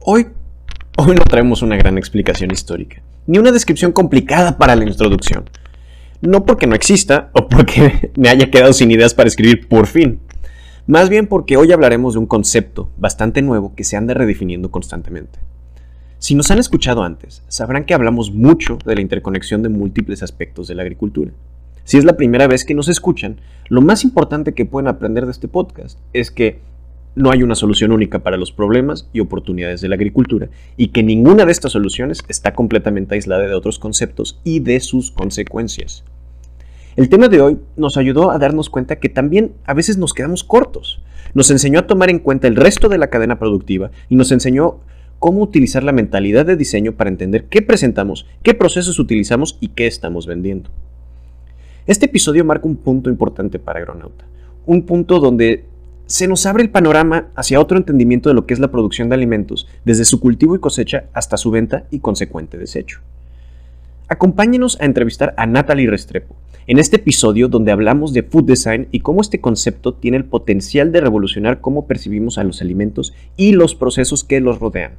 [0.00, 0.28] Hoy,
[0.96, 5.50] hoy no traemos una gran explicación histórica, ni una descripción complicada para la introducción.
[6.20, 10.20] No porque no exista o porque me haya quedado sin ideas para escribir por fin.
[10.86, 15.40] Más bien porque hoy hablaremos de un concepto bastante nuevo que se anda redefiniendo constantemente.
[16.20, 20.68] Si nos han escuchado antes, sabrán que hablamos mucho de la interconexión de múltiples aspectos
[20.68, 21.32] de la agricultura.
[21.82, 25.32] Si es la primera vez que nos escuchan, lo más importante que pueden aprender de
[25.32, 26.60] este podcast es que
[27.14, 31.02] no hay una solución única para los problemas y oportunidades de la agricultura y que
[31.02, 36.04] ninguna de estas soluciones está completamente aislada de otros conceptos y de sus consecuencias.
[36.96, 40.42] El tema de hoy nos ayudó a darnos cuenta que también a veces nos quedamos
[40.42, 41.00] cortos.
[41.32, 44.80] Nos enseñó a tomar en cuenta el resto de la cadena productiva y nos enseñó
[45.18, 49.86] cómo utilizar la mentalidad de diseño para entender qué presentamos, qué procesos utilizamos y qué
[49.86, 50.70] estamos vendiendo.
[51.86, 54.26] Este episodio marca un punto importante para Agronauta,
[54.66, 55.64] un punto donde
[56.08, 59.14] se nos abre el panorama hacia otro entendimiento de lo que es la producción de
[59.14, 63.00] alimentos, desde su cultivo y cosecha hasta su venta y consecuente desecho.
[64.08, 66.34] Acompáñenos a entrevistar a Natalie Restrepo,
[66.66, 70.92] en este episodio donde hablamos de food design y cómo este concepto tiene el potencial
[70.92, 74.92] de revolucionar cómo percibimos a los alimentos y los procesos que los rodean.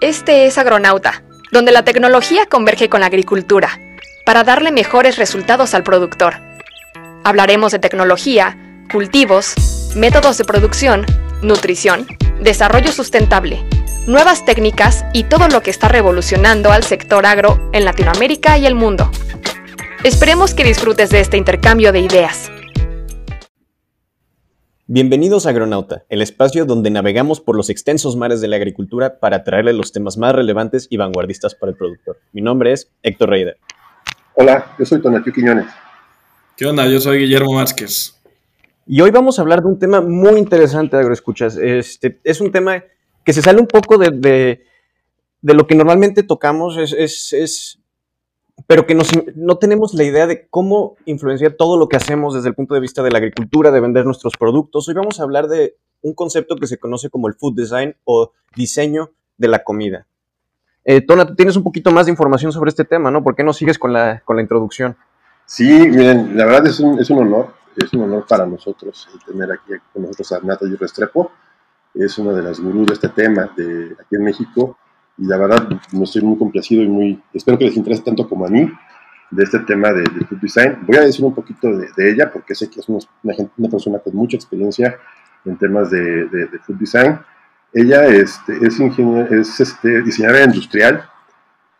[0.00, 3.70] Este es Agronauta, donde la tecnología converge con la agricultura
[4.24, 6.34] para darle mejores resultados al productor.
[7.24, 9.54] Hablaremos de tecnología, cultivos,
[9.94, 11.06] métodos de producción,
[11.42, 12.06] nutrición,
[12.42, 13.64] desarrollo sustentable,
[14.06, 18.74] nuevas técnicas y todo lo que está revolucionando al sector agro en Latinoamérica y el
[18.74, 19.10] mundo.
[20.02, 22.50] Esperemos que disfrutes de este intercambio de ideas.
[24.86, 29.44] Bienvenidos a Agronauta, el espacio donde navegamos por los extensos mares de la agricultura para
[29.44, 32.18] traerle los temas más relevantes y vanguardistas para el productor.
[32.32, 33.56] Mi nombre es Héctor Reider.
[34.34, 35.66] Hola, yo soy Tonatio Quiñones.
[36.56, 36.86] ¿Qué onda?
[36.88, 38.19] Yo soy Guillermo Márquez.
[38.92, 41.56] Y hoy vamos a hablar de un tema muy interesante, Agroescuchas.
[41.56, 42.82] Este, es un tema
[43.24, 47.78] que se sale un poco de, de, lo que normalmente tocamos, es, es, es
[48.66, 48.98] pero que
[49.36, 52.80] no tenemos la idea de cómo influencia todo lo que hacemos desde el punto de
[52.80, 54.88] vista de la agricultura, de vender nuestros productos.
[54.88, 58.32] Hoy vamos a hablar de un concepto que se conoce como el food design o
[58.56, 60.08] diseño de la comida.
[60.84, 63.22] Eh, Tona, tú tienes un poquito más de información sobre este tema, ¿no?
[63.22, 64.96] ¿Por qué no sigues con la, con la introducción?
[65.46, 69.52] Sí, miren, la verdad es un, es un honor, es un honor para nosotros tener
[69.52, 71.32] aquí con nosotros a Natalie Restrepo.
[71.94, 74.78] Es una de las gurús de este tema de aquí en México
[75.18, 78.46] y la verdad me estoy muy complacido y muy, espero que les interese tanto como
[78.46, 78.70] a mí
[79.30, 80.78] de este tema de, food design.
[80.86, 84.14] Voy a decir un poquito de, ella porque sé que es una, una, persona con
[84.14, 84.96] mucha experiencia
[85.44, 87.18] en temas de, de food design.
[87.72, 91.08] Ella este, es, es este, diseñadora industrial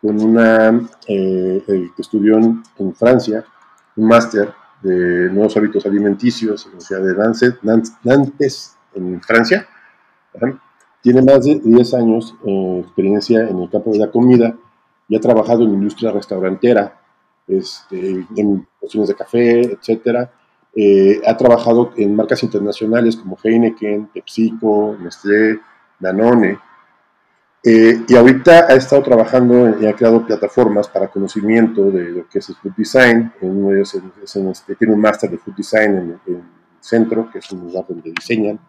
[0.01, 3.43] con una eh, que estudió en, Francia,
[3.95, 7.57] un máster de nuevos hábitos alimenticios en la de
[8.03, 9.67] Nantes, en Francia.
[11.01, 14.55] Tiene más de 10 años de experiencia en el campo de la comida
[15.07, 16.99] y ha trabajado en la industria restaurantera,
[17.47, 20.29] este, en cuestiones de café, etc.
[20.73, 25.59] Eh, ha trabajado en marcas internacionales como Heineken, PepsiCo, Nestlé,
[25.99, 26.59] Danone.
[27.63, 32.39] Eh, y ahorita ha estado trabajando y ha creado plataformas para conocimiento de lo que
[32.39, 33.31] es el food design.
[33.39, 33.95] En uno de ellos
[34.49, 36.43] este, tiene un máster de food design en, el
[36.79, 38.59] centro, que es un lugar donde diseñan.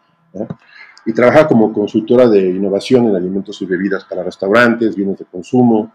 [1.07, 5.91] Y trabaja como consultora de innovación en alimentos y bebidas para restaurantes, bienes de consumo.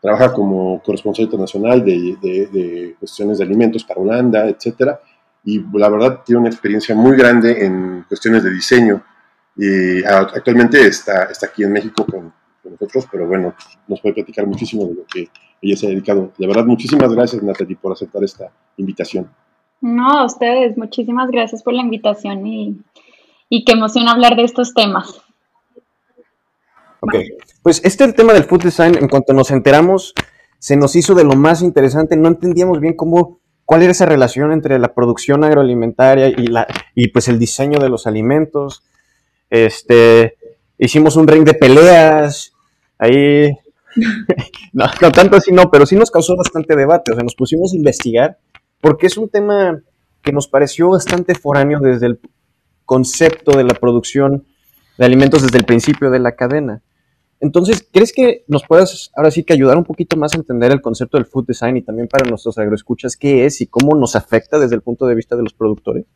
[0.00, 4.92] Trabaja como corresponsal internacional de, de, cuestiones de alimentos para Holanda, etc.
[5.42, 9.02] Y la verdad tiene una experiencia muy grande en cuestiones de diseño
[9.56, 12.32] y actualmente está, está aquí en México con,
[12.64, 13.54] nosotros, pero bueno,
[13.86, 15.28] nos puede platicar muchísimo de lo que
[15.60, 16.32] ella se ha dedicado.
[16.38, 19.30] De verdad, muchísimas gracias, Natalie, por aceptar esta invitación.
[19.82, 22.78] No, a ustedes, muchísimas gracias por la invitación y,
[23.50, 25.20] y qué emoción hablar de estos temas.
[27.00, 27.16] Ok,
[27.62, 30.14] pues este el tema del food design, en cuanto nos enteramos,
[30.58, 34.52] se nos hizo de lo más interesante, no entendíamos bien cómo, cuál era esa relación
[34.52, 38.82] entre la producción agroalimentaria y, la, y pues el diseño de los alimentos.
[39.54, 40.36] Este,
[40.78, 42.52] hicimos un ring de peleas,
[42.98, 43.56] ahí,
[44.72, 47.76] no, tanto así no, pero sí nos causó bastante debate, o sea, nos pusimos a
[47.76, 48.36] investigar,
[48.80, 49.80] porque es un tema
[50.22, 52.20] que nos pareció bastante foráneo desde el
[52.84, 54.44] concepto de la producción
[54.98, 56.82] de alimentos desde el principio de la cadena.
[57.38, 60.82] Entonces, ¿crees que nos puedas ahora sí que ayudar un poquito más a entender el
[60.82, 64.58] concepto del food design y también para nuestros agroescuchas qué es y cómo nos afecta
[64.58, 66.06] desde el punto de vista de los productores?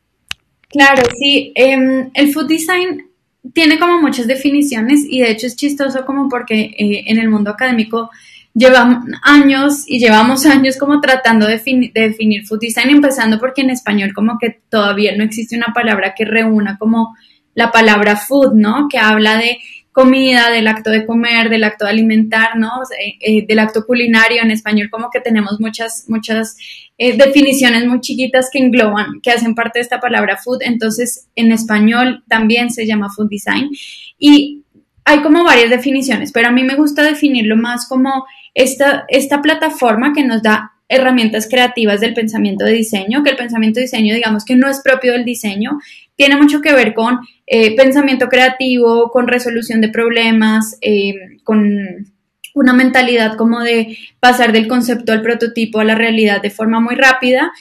[0.67, 1.53] Claro, sí.
[1.55, 3.08] Em, el food design
[3.53, 7.51] tiene como muchas definiciones y de hecho es chistoso como porque eh, en el mundo
[7.51, 8.09] académico
[8.53, 11.61] llevamos años y llevamos años como tratando de,
[11.93, 16.25] definir food design, empezando porque en español como que todavía no existe una palabra que
[16.25, 17.15] reúna como
[17.53, 18.87] la palabra food, ¿no?
[18.89, 19.59] Que habla de
[19.99, 22.71] comida, del acto de comer, del acto de alimentar, ¿no?
[22.97, 26.55] Eh, eh, del acto culinario en español, como que tenemos muchas, muchas
[26.97, 30.61] eh, definiciones muy chiquitas que engloban, que hacen parte de esta palabra food.
[30.61, 33.71] Entonces, en español también se llama food design.
[34.17, 34.63] Y
[35.03, 40.13] hay como varias definiciones, pero a mí me gusta definirlo más como esta, esta plataforma
[40.13, 44.45] que nos da herramientas creativas del pensamiento de diseño, que el pensamiento de diseño, digamos
[44.45, 45.77] que no es propio del diseño,
[46.19, 51.13] tiene mucho que ver con eh, pensamiento creativo, con resolución de problemas, eh,
[51.45, 52.11] con
[52.53, 56.95] una mentalidad como de pasar del concepto al prototipo a la realidad de forma muy
[56.95, 57.53] rápida.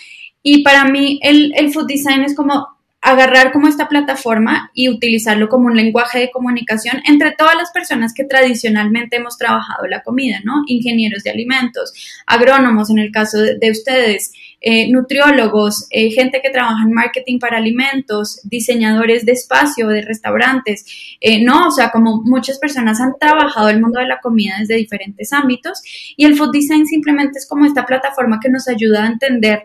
[0.43, 2.67] Y para mí el, el food design es como
[3.01, 8.13] agarrar como esta plataforma y utilizarlo como un lenguaje de comunicación entre todas las personas
[8.13, 10.65] que tradicionalmente hemos trabajado la comida, ¿no?
[10.67, 11.93] Ingenieros de alimentos,
[12.27, 17.59] agrónomos en el caso de, ustedes, eh, nutriólogos, eh, gente que trabaja en marketing para
[17.59, 20.85] alimentos, diseñadores de espacio, de restaurantes,
[21.21, 21.69] eh, ¿no?
[21.69, 25.81] O sea, como muchas personas han trabajado el mundo de la comida desde diferentes ámbitos
[26.17, 29.63] y el food design simplemente es como esta plataforma que nos ayuda a entender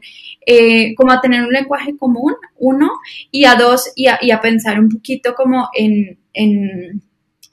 [0.97, 2.91] como a tener un lenguaje común, uno,
[3.31, 6.17] y a dos, y a, pensar un poquito como en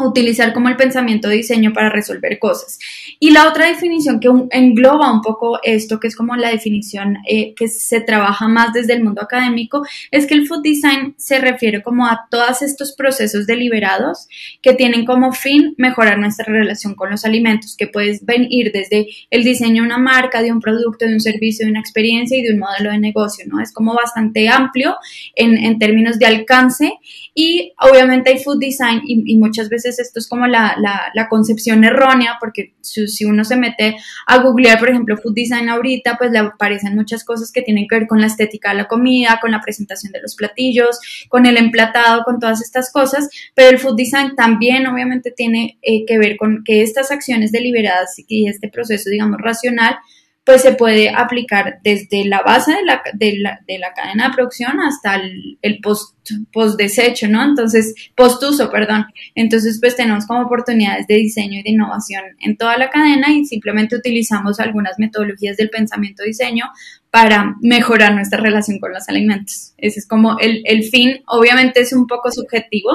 [0.09, 2.79] utilizar como el pensamiento de diseño para resolver cosas.
[3.19, 7.55] Y la otra definición que engloba un poco esto, que es como la definición eh,
[7.55, 11.83] que se trabaja más desde el mundo académico, es que el food design se refiere
[11.83, 14.29] como a todos estos procesos deliberados
[14.63, 19.45] que tienen como fin mejorar nuestra relación con los alimentos, que puedes venir desde el
[19.45, 22.53] diseño de una marca, de un producto, de un servicio, de una experiencia y de
[22.53, 23.61] un modelo de negocio, ¿no?
[23.61, 24.97] Es como bastante amplio
[25.35, 26.93] en, en términos de alcance
[27.35, 32.37] y obviamente hay food design y, muchas veces esto es como la, la, concepción errónea,
[32.41, 33.97] porque si, si, uno se mete
[34.27, 37.97] a googlear, por ejemplo, food design ahorita, pues le aparecen muchas cosas que tienen que
[37.97, 41.57] ver con la estética de la comida, con la presentación de los platillos, con el
[41.57, 46.37] emplatado, con todas estas cosas, pero el food design también obviamente tiene eh, que ver
[46.37, 49.97] con que estas acciones deliberadas y este proceso, digamos, racional,
[50.45, 54.35] pues se puede aplicar desde la base de la, de la, de la cadena de
[54.35, 56.17] producción hasta el, post,
[56.53, 57.45] post desecho, ¿no?
[57.45, 59.07] Entonces, post uso, perdón.
[59.35, 63.45] Entonces, pues tenemos como oportunidades de diseño y de innovación en toda la cadena y
[63.45, 66.65] simplemente utilizamos algunas metodologías del pensamiento diseño
[67.11, 69.75] para mejorar nuestra relación con los alimentos.
[69.77, 72.91] Ese es como el, el fin, obviamente es un poco subjetivo,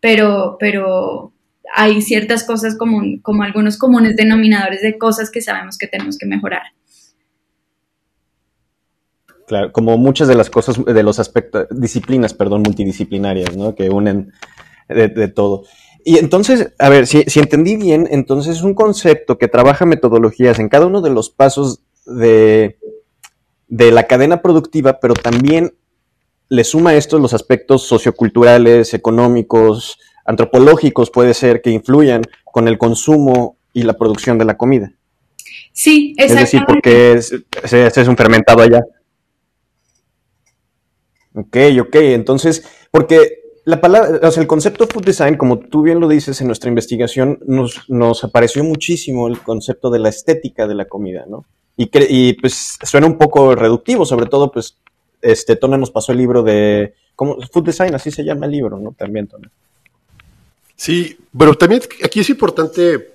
[0.00, 1.33] pero, pero,
[1.74, 6.26] hay ciertas cosas como, como algunos comunes denominadores de cosas que sabemos que tenemos que
[6.26, 6.62] mejorar.
[9.46, 13.74] Claro, como muchas de las cosas, de los aspectos, disciplinas, perdón, multidisciplinarias, ¿no?
[13.74, 14.32] Que unen
[14.88, 15.64] de, todo.
[16.04, 20.58] Y entonces, a ver, si, si, entendí bien, entonces es un concepto que trabaja metodologías
[20.60, 22.78] en cada uno de los pasos de,
[23.66, 25.74] de la cadena productiva, pero también
[26.48, 32.78] le suma a esto los aspectos socioculturales, económicos, antropológicos puede ser que influyan con el
[32.78, 34.92] consumo y la producción de la comida.
[35.72, 36.34] Sí, exactamente.
[36.34, 38.82] Es decir, porque es, es un fermentado allá.
[41.34, 45.98] Ok, ok, entonces, porque la palabra, o sea, el concepto food design, como tú bien
[45.98, 50.74] lo dices en nuestra investigación, nos, nos apareció muchísimo el concepto de la estética de
[50.74, 51.44] la comida, ¿no?
[51.76, 54.78] Y, y pues suena un poco reductivo, sobre todo, pues,
[55.22, 57.38] este, Tona nos pasó el libro de, ¿cómo?
[57.50, 58.94] Food design, así se llama el libro, ¿no?
[58.96, 59.50] También, Tona.
[60.76, 63.14] Sí, pero también aquí es importante,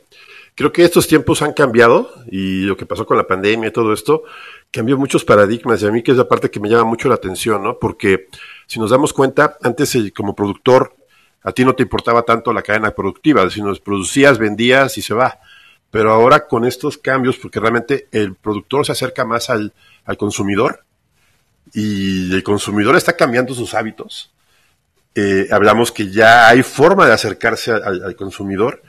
[0.56, 3.94] creo que estos tiempos han cambiado y lo que pasó con la pandemia y todo
[3.94, 4.24] esto
[4.72, 7.16] cambió muchos paradigmas y a mí que es la parte que me llama mucho la
[7.16, 7.80] atención, ¿no?
[7.80, 8.28] Porque
[8.68, 10.96] si nos damos cuenta, antes eh, como productor
[11.42, 15.14] a ti no te importaba tanto la cadena productiva, si nos producías, vendías y se
[15.14, 15.40] va.
[15.90, 19.74] Pero ahora con estos cambios, porque realmente el productor se acerca más al,
[20.06, 20.84] al consumidor
[21.74, 24.32] y el consumidor está cambiando sus hábitos,
[25.20, 28.82] eh, hablamos que ya hay forma de acercarse al, consumidor.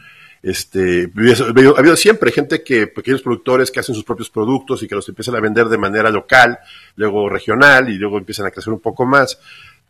[0.42, 4.94] Este, ha habido siempre gente que, pequeños productores que hacen sus propios productos y que
[4.94, 6.58] los empiezan a vender de manera local,
[6.94, 9.40] luego regional y luego empiezan a crecer un poco más.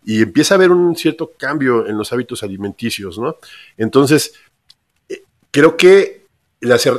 [0.05, 3.37] Y empieza a haber un cierto cambio en los hábitos alimenticios, ¿no?
[3.77, 4.33] Entonces,
[5.11, 6.27] eh, creo que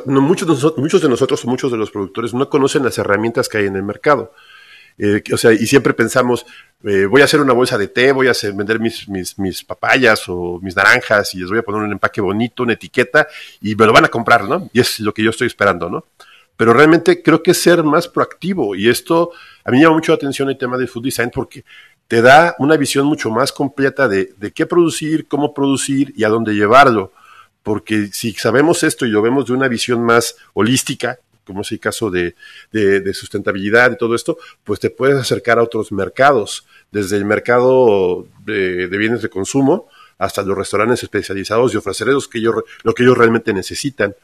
[0.05, 3.57] muchos, de nosotros, muchos de nosotros, muchos de los productores no conocen las herramientas que
[3.57, 4.33] hay en el mercado.
[5.03, 6.46] Eh, o sea, y siempre pensamos,
[6.84, 10.60] eh, voy a hacer una bolsa de té, voy a hacer, vender mis, papayas o
[10.62, 13.27] mis naranjas y les voy a poner un empaque bonito, una etiqueta
[13.62, 14.70] y me lo van a comprar, ¿no?
[14.72, 16.05] Y es lo que yo estoy esperando, ¿no?
[16.55, 19.31] Pero realmente creo que ser más proactivo y esto
[19.65, 21.65] a mí me llama mucho la atención el tema del food design porque
[22.08, 26.29] te da una visión mucho más completa de, de qué producir, cómo producir y a
[26.29, 27.12] dónde llevarlo.
[27.63, 31.17] Porque si sabemos esto y lo vemos de una visión más holística,
[31.51, 32.36] como es el caso de,
[32.72, 38.25] de, sustentabilidad y todo esto, pues te puedes acercar a otros mercados, desde el mercado
[38.46, 43.03] de, bienes de consumo hasta los restaurantes especializados y ofrecer lo que ellos, lo que
[43.03, 44.15] ellos realmente necesitan.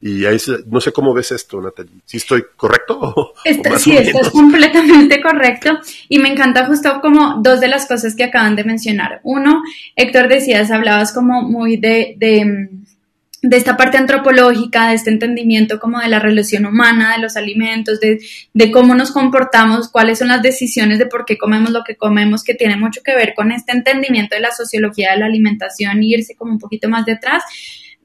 [0.00, 1.90] Y ahí no sé cómo ves esto, Natalie.
[2.04, 3.32] ¿Sí estoy correcto?
[3.78, 5.78] sí, estás completamente correcto.
[6.08, 9.20] Y me encanta justo como dos de las cosas que acaban de mencionar.
[9.24, 9.62] Uno,
[9.96, 12.68] Héctor decías, hablabas como muy de, de,
[13.42, 18.00] de, esta parte antropológica, de este entendimiento como de la relación humana, de los alimentos,
[18.00, 18.18] de,
[18.52, 22.44] de cómo nos comportamos, cuáles son las decisiones de por qué comemos lo que comemos,
[22.44, 26.14] que tiene mucho que ver con este entendimiento de la sociología de la alimentación y
[26.14, 27.42] irse como un poquito más detrás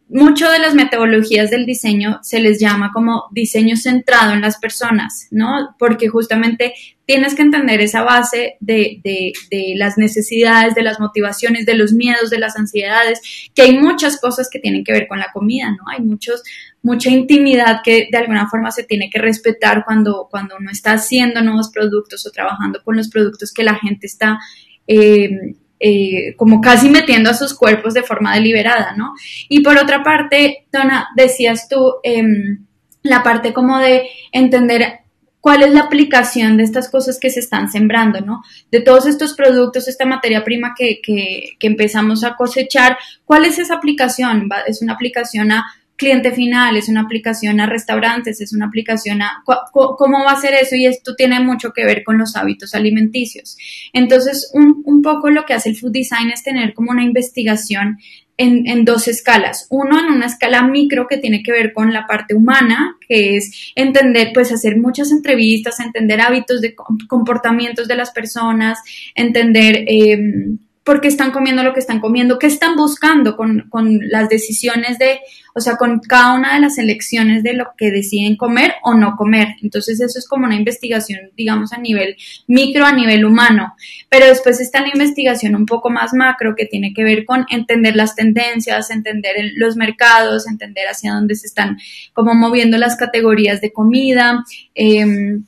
[0.09, 5.27] mucho de las metodologías del diseño se les llama como diseño centrado en las personas,
[5.31, 5.75] ¿no?
[5.79, 6.73] Porque justamente
[7.05, 11.93] tienes que entender esa base de, de, de, las necesidades, de las motivaciones, de los
[11.93, 13.21] miedos, de las ansiedades,
[13.55, 15.83] que hay muchas cosas que tienen que ver con la comida, ¿no?
[15.87, 16.43] Hay muchos,
[16.81, 21.41] mucha intimidad que de alguna forma se tiene que respetar cuando, cuando uno está haciendo
[21.41, 24.39] nuevos productos o trabajando con los productos que la gente está
[24.87, 25.55] eh,
[25.85, 29.15] eh, como casi metiendo a sus cuerpos de forma deliberada, ¿no?
[29.49, 32.65] Y por otra parte, Donna, decías tú em,
[33.01, 35.01] la parte como de entender
[35.41, 38.43] cuál es la aplicación de estas cosas que se están sembrando, ¿no?
[38.71, 43.59] De todos estos productos, esta materia prima que, que, que empezamos a cosechar, ¿cuál es
[43.59, 44.47] esa aplicación?
[44.65, 49.43] ¿Es una aplicación a cliente final, es una aplicación a restaurantes, es una aplicación a...
[49.71, 50.75] ¿Cómo va a ser eso?
[50.75, 53.57] Y esto tiene mucho que ver con los hábitos alimenticios.
[53.93, 57.99] Entonces, un, un poco lo que hace el food design es tener como una investigación
[58.37, 59.67] en, en, dos escalas.
[59.69, 63.71] Uno, en una escala micro que tiene que ver con la parte humana, que es
[63.75, 68.79] entender, pues hacer muchas entrevistas, entender hábitos de comportamientos de las personas,
[69.15, 69.85] entender...
[69.87, 74.27] Eh, por qué están comiendo lo que están comiendo, qué están buscando con, con, las
[74.27, 75.21] decisiones de,
[75.55, 79.15] o sea, con cada una de las elecciones de lo que deciden comer o no
[79.15, 79.55] comer.
[79.61, 83.75] Entonces eso es como una investigación, digamos, a nivel micro, a nivel humano.
[84.09, 87.95] Pero después está la investigación un poco más macro que tiene que ver con entender
[87.95, 91.77] las tendencias, entender los mercados, entender hacia dónde se están
[92.11, 94.43] como moviendo las categorías de comida.
[94.75, 95.39] Eh,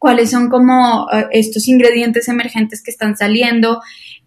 [0.00, 3.82] cuáles son como uh, estos ingredientes emergentes que están saliendo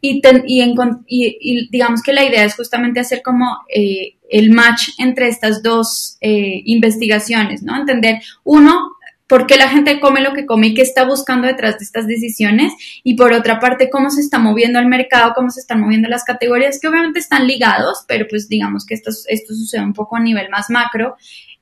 [0.05, 0.75] y, ten, y, en,
[1.07, 5.63] y, y, digamos que la idea es justamente hacer como eh, el match entre estas
[5.63, 7.77] dos eh, investigaciones, ¿no?
[7.77, 11.79] Entender, uno, por qué la gente come lo que come y qué está buscando detrás
[11.79, 15.62] de estas decisiones y por otra parte cómo se está moviendo el mercado, cómo se
[15.62, 19.83] están moviendo las categorías que obviamente están ligados, pero pues digamos que esto, esto sucede
[19.83, 21.15] un poco a nivel más macro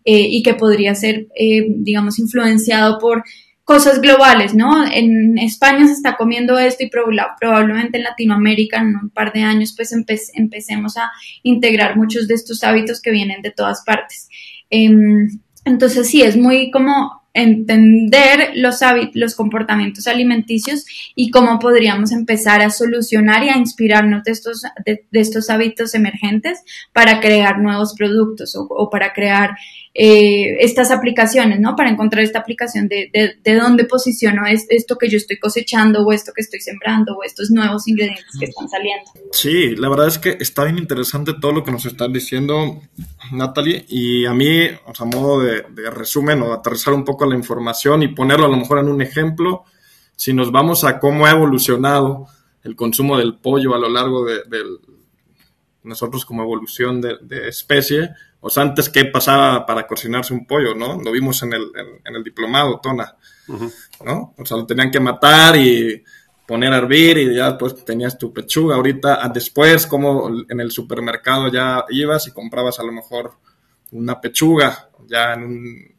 [0.03, 3.23] eh, y que podría ser, eh, digamos, influenciado por
[3.71, 4.85] cosas globales, ¿no?
[4.85, 9.73] En España se está comiendo esto y probablemente en Latinoamérica en un par de años
[9.73, 11.09] pues empe empecemos a
[11.41, 14.27] integrar muchos de estos hábitos que vienen de todas partes.
[14.69, 14.89] Eh,
[15.63, 20.85] entonces sí, es muy como entender los hábitos, los comportamientos alimenticios
[21.15, 26.61] y cómo podríamos empezar a solucionar y a inspirarnos de estos, de, estos hábitos emergentes
[26.91, 29.51] para crear nuevos productos o para crear
[29.93, 31.75] eh, estas aplicaciones, ¿no?
[31.75, 36.05] Para encontrar esta aplicación de, de, de dónde posiciono es, esto que yo estoy cosechando
[36.05, 39.11] o esto que estoy sembrando o estos nuevos ingredientes que están saliendo.
[39.33, 42.81] Sí, la verdad es que está bien interesante todo lo que nos están diciendo,
[43.33, 48.01] Natalie, y a mí, o sea, modo de, resumen o aterrizar un poco la información
[48.01, 49.65] y ponerlo a lo mejor en un ejemplo,
[50.15, 52.27] si nos vamos a cómo ha evolucionado
[52.63, 54.41] el consumo del pollo a lo largo de,
[55.83, 60.99] nosotros como evolución de especie, o sea, antes qué pasaba para cocinarse un pollo, ¿no?
[61.01, 63.15] Lo vimos en el, en, en el diplomado, Tona,
[63.47, 63.73] uh -huh.
[64.03, 64.33] ¿no?
[64.37, 66.03] O sea, lo tenían que matar y
[66.45, 68.75] poner a hervir y ya pues tenías tu pechuga.
[68.75, 73.31] Ahorita, después, como en el supermercado ya ibas y comprabas a lo mejor
[73.91, 75.95] una pechuga ya en un,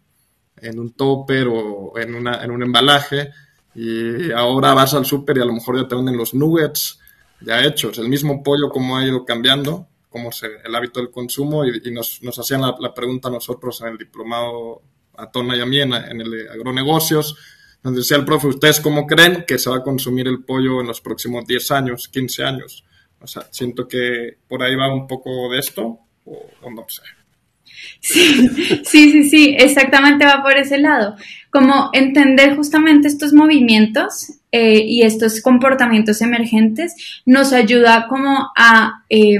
[0.56, 3.30] en un topper o en, una, en un embalaje
[3.74, 6.98] y ahora vas al super y a lo mejor ya te venden los nuggets
[7.40, 7.98] ya hechos.
[7.98, 12.20] El mismo pollo como ha ido cambiando cómo se, el hábito del consumo y, nos,
[12.38, 14.82] hacían la, pregunta a nosotros en el diplomado
[15.16, 17.36] a Tona y a mí en, en el agronegocios.
[17.82, 20.86] Nos decía el profe, ¿ustedes cómo creen que se va a consumir el pollo en
[20.86, 22.84] los próximos 10 años, 15 años?
[23.22, 27.02] O sea, siento que por ahí va un poco de esto, o, no sé.
[28.00, 28.48] Sí,
[28.84, 31.16] sí, sí, sí, exactamente va por ese lado.
[31.50, 39.04] Como entender justamente estos movimientos eh, y estos comportamientos emergentes nos ayuda como a...
[39.08, 39.38] Eh,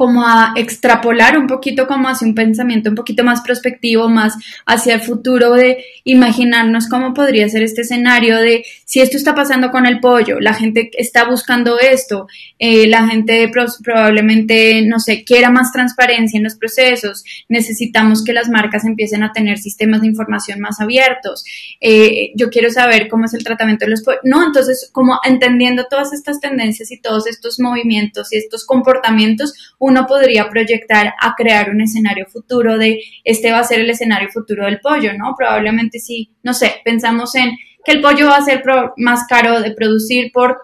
[0.00, 4.32] como a extrapolar un poquito como hacia un pensamiento un poquito más prospectivo, más
[4.64, 9.70] hacia el futuro de imaginarnos cómo podría ser este escenario de si esto está pasando
[9.70, 12.28] con el pollo, la gente está buscando esto,
[12.58, 13.50] eh, la gente
[13.84, 19.32] probablemente, no sé, quiera más transparencia en los procesos, necesitamos que las marcas empiecen a
[19.32, 21.44] tener sistemas de información más abiertos,
[21.78, 25.84] eh, yo quiero saber cómo es el tratamiento de los pollos, no, entonces como entendiendo
[25.90, 31.70] todas estas tendencias y todos estos movimientos y estos comportamientos, uno podría proyectar a crear
[31.70, 35.34] un escenario futuro de este va a ser el escenario futuro del pollo, ¿no?
[35.36, 37.50] Probablemente si, no sé, pensamos en
[37.84, 38.62] que el pollo va a ser
[38.96, 40.62] más caro de producir por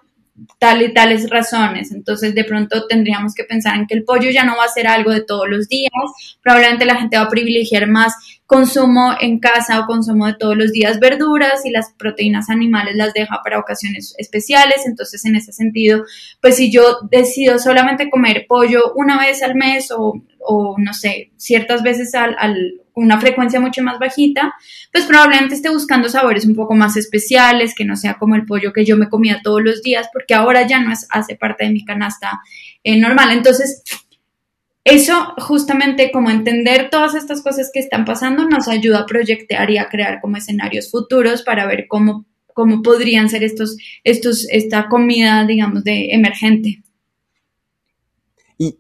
[0.58, 1.92] tal y tales razones.
[1.92, 4.86] Entonces, de pronto tendríamos que pensar en que el pollo ya no va a ser
[4.86, 5.90] algo de todos los días.
[6.42, 8.14] Probablemente la gente va a privilegiar más
[8.46, 13.12] consumo en casa o consumo de todos los días verduras y las proteínas animales las
[13.12, 14.86] deja para ocasiones especiales.
[14.86, 16.04] Entonces, en ese sentido,
[16.40, 21.32] pues si yo decido solamente comer pollo una vez al mes o, o no sé,
[21.36, 24.54] ciertas veces al, al una frecuencia mucho más bajita,
[24.90, 28.72] pues probablemente esté buscando sabores un poco más especiales, que no sea como el pollo
[28.72, 31.72] que yo me comía todos los días, porque ahora ya no es, hace parte de
[31.72, 32.40] mi canasta
[32.82, 33.32] eh, normal.
[33.32, 33.82] Entonces,
[34.86, 39.78] eso justamente como entender todas estas cosas que están pasando nos ayuda a proyectar y
[39.78, 42.24] a crear como escenarios futuros para ver cómo,
[42.54, 46.84] cómo podrían ser estos, estos, esta comida, digamos, de emergente.
[48.58, 48.78] Y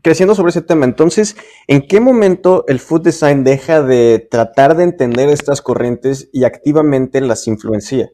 [0.00, 1.36] creciendo sobre ese tema, entonces,
[1.66, 7.20] ¿en qué momento el food design deja de tratar de entender estas corrientes y activamente
[7.20, 8.10] las influencia?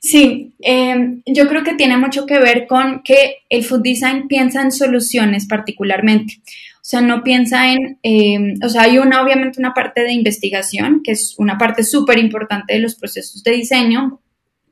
[0.00, 4.62] Sí, em, yo creo que tiene mucho que ver con que el food design piensa
[4.62, 6.40] en soluciones particularmente.
[6.76, 11.02] O sea, no piensa en, em, o sea, hay una, obviamente una parte de investigación,
[11.04, 14.20] que es una parte súper importante de los procesos de diseño,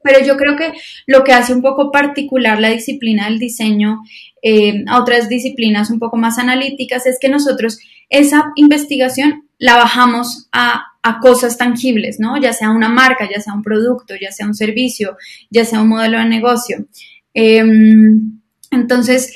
[0.02, 0.72] pero yo creo que
[1.06, 4.02] lo que hace un poco particular la disciplina del diseño
[4.40, 10.48] eh, a otras disciplinas un poco más analíticas es que nosotros esa investigación la bajamos
[10.52, 12.36] a, cosas tangibles, ¿no?
[12.36, 15.16] Ya sea una marca, ya sea un producto, ya sea un servicio,
[15.50, 16.84] ya sea un modelo de negocio.
[17.32, 18.40] Em,
[18.72, 19.32] entonces,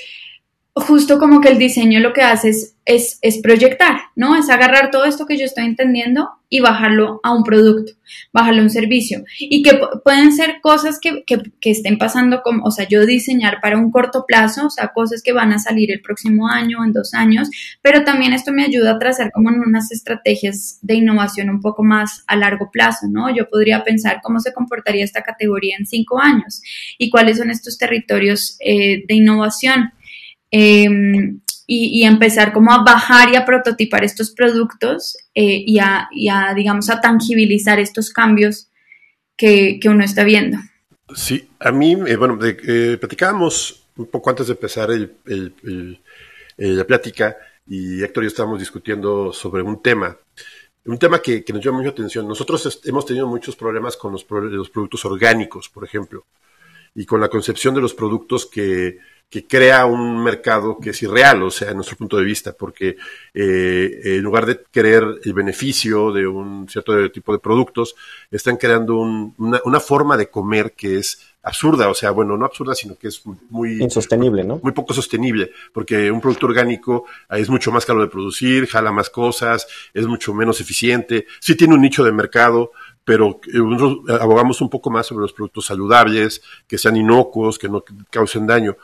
[0.75, 4.37] justo como que el diseño lo que hace es, es, proyectar, ¿no?
[4.37, 7.93] Es agarrar todo esto que yo estoy entendiendo y bajarlo a un producto,
[8.33, 9.23] bajarlo a un servicio.
[9.39, 11.25] Y que pueden ser cosas que,
[11.63, 15.33] estén pasando como, o sea, yo diseñar para un corto plazo, o sea, cosas que
[15.33, 17.49] van a salir el próximo año, en dos años,
[17.81, 22.25] pero también esto me ayuda a trazar como unas estrategias de innovación un poco más
[22.27, 23.35] a largo plazo, ¿no?
[23.35, 26.61] Yo podría pensar cómo se comportaría esta categoría en cinco años
[26.99, 29.93] y cuáles son estos territorios eh, de innovación.
[30.51, 31.41] Em,
[31.73, 36.09] y, empezar como a bajar y a prototipar estos productos eh, y, a,
[36.57, 38.69] digamos, a tangibilizar estos cambios
[39.37, 40.59] que, uno está viendo.
[41.15, 44.89] Sí, a mí, eh, bueno, eh, platicábamos un poco antes de empezar
[46.57, 47.37] la plática
[47.69, 50.17] y Héctor y yo estábamos discutiendo sobre un tema,
[50.87, 52.27] un tema que, nos llama mucha atención.
[52.27, 56.25] Nosotros hemos tenido muchos problemas con los, los productos orgánicos, por ejemplo,
[56.97, 58.99] y con la concepción de los productos que
[59.31, 62.97] que crea un mercado que es irreal, o sea, en nuestro punto de vista, porque
[63.33, 67.95] eh, en lugar de querer el beneficio de un cierto tipo de productos,
[68.29, 72.75] están creando una, una, forma de comer que es absurda, o sea, bueno, no absurda,
[72.75, 73.81] sino que es muy...
[73.81, 74.59] Insostenible, ¿no?
[74.65, 79.11] Muy poco sostenible, porque un producto orgánico es mucho más caro de producir, jala más
[79.11, 82.73] cosas, es mucho menos eficiente, sí tiene un nicho de mercado,
[83.05, 87.69] pero eh, nosotros abogamos un poco más sobre los productos saludables, que sean inocuos, que
[87.69, 88.77] no causen daño.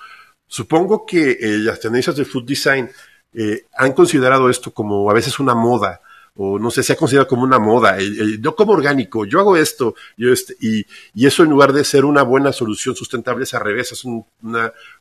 [0.46, 2.88] Supongo que eh, las tendencias de food design
[3.32, 6.00] eh, han considerado esto como a veces una moda,
[6.36, 7.96] o no sé, se ha considerado como una moda.
[8.40, 12.04] yo como orgánico, yo hago esto, yo este, y, y, eso en lugar de ser
[12.04, 14.24] una buena solución sustentable es al revés, es un,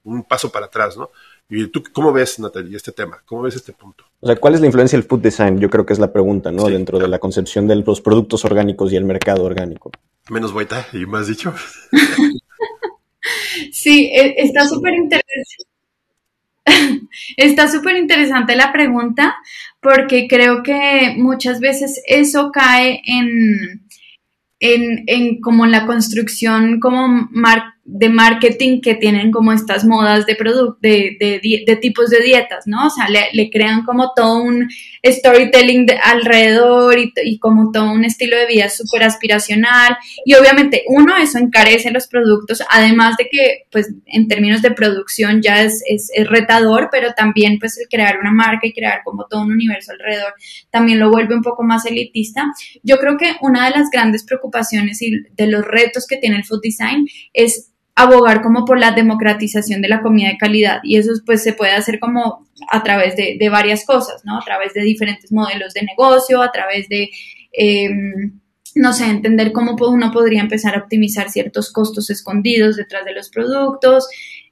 [0.04, 1.12] un paso para atrás, ¿no?
[1.48, 3.22] ¿Y tú cómo ves, Natalia, este tema?
[3.26, 4.04] ¿Cómo ves este punto?
[4.20, 5.60] O sea, ¿cuál es la influencia del food design?
[5.60, 6.66] Yo creo que es la pregunta, ¿no?
[6.66, 9.92] Dentro de la concepción de los productos orgánicos y el mercado orgánico.
[10.30, 11.54] Menos vuelta, y más dicho.
[13.72, 15.66] Sí, e, está súper interesante.
[17.38, 19.36] Está súper interesante la pregunta
[19.82, 23.86] porque creo que muchas veces eso cae en,
[24.60, 30.36] en, en como la construcción como mar, de marketing que tienen como estas modas de,
[30.82, 32.88] de, de, de, tipos de dietas, ¿no?
[32.88, 34.68] O sea, le, crean como todo un
[35.06, 39.98] storytelling alrededor y, y, como todo un estilo de vida súper aspiracional.
[40.26, 45.44] Y obviamente, uno, eso encarece los productos, además de que, pues, en términos de producción
[45.44, 49.28] ya es, es, es retador, pero también, pues, el crear una marca y crear como
[49.28, 50.34] todo un universo alrededor
[50.72, 52.46] también lo vuelve un poco más elitista.
[52.82, 56.46] Yo creo que una de las grandes preocupaciones y de los retos que tiene el
[56.46, 61.14] food design es abogar como por la democratización de la comida de calidad y eso
[61.26, 64.38] pues se puede hacer como a través de, varias cosas, ¿no?
[64.38, 67.10] A través de diferentes modelos de negocio, a través de,
[67.54, 68.40] em,
[68.76, 73.30] no sé, entender cómo uno podría empezar a optimizar ciertos costos escondidos detrás de los
[73.30, 74.08] productos.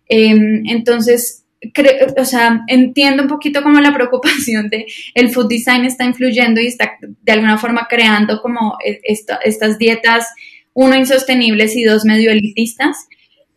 [0.08, 1.44] Em, entonces,
[2.18, 6.68] o sea, entiendo un poquito como la preocupación de el food design está influyendo y
[6.68, 10.28] está de alguna forma creando como e, estas dietas,
[10.74, 13.08] uno, insostenibles y dos, medio elitistas.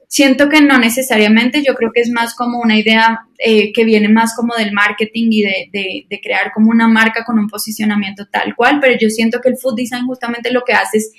[0.09, 4.09] Siento que no necesariamente, yo creo que es más como una idea eh, que viene
[4.09, 8.55] más como del marketing y de, de, crear como una marca con un posicionamiento tal
[8.55, 11.13] cual, pero yo siento que el food design justamente lo que hace es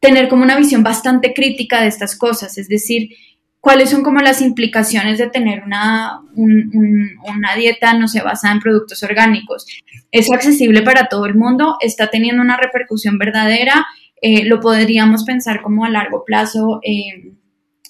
[0.00, 3.10] tener como una visión bastante crítica de estas cosas, es decir,
[3.66, 9.02] cuáles son como las implicaciones de tener una, una dieta, no sé, basada en productos
[9.02, 9.66] orgánicos.
[10.12, 11.76] ¿Es accesible para todo el mundo?
[11.80, 13.84] ¿Está teniendo una repercusión verdadera?
[14.22, 16.78] Eh, ¿Lo podríamos pensar como a largo plazo?
[16.84, 17.32] Eh,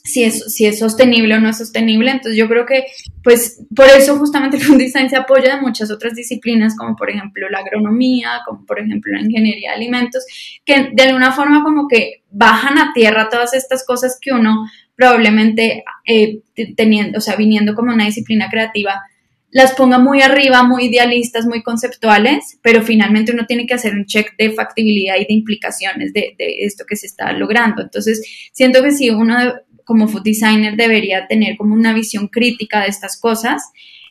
[0.06, 2.10] si es, si es sostenible o no es sostenible.
[2.10, 2.86] Entonces yo creo que,
[3.22, 7.48] pues, por eso justamente el Design se apoya de muchas otras disciplinas, como por ejemplo
[7.50, 10.24] la agronomía, como por ejemplo la ingeniería de alimentos,
[10.64, 15.84] que de alguna forma como que bajan a tierra todas estas cosas que uno probablemente
[16.06, 16.40] eh,
[16.76, 19.02] teniendo, o sea, viniendo como una disciplina creativa,
[19.50, 24.04] las ponga muy arriba, muy idealistas, muy conceptuales, pero finalmente uno tiene que hacer un
[24.04, 27.82] check de factibilidad y de implicaciones de, de esto que se está logrando.
[27.82, 29.54] Entonces, siento que si uno
[29.86, 33.62] como food designer debería tener como una visión crítica de estas cosas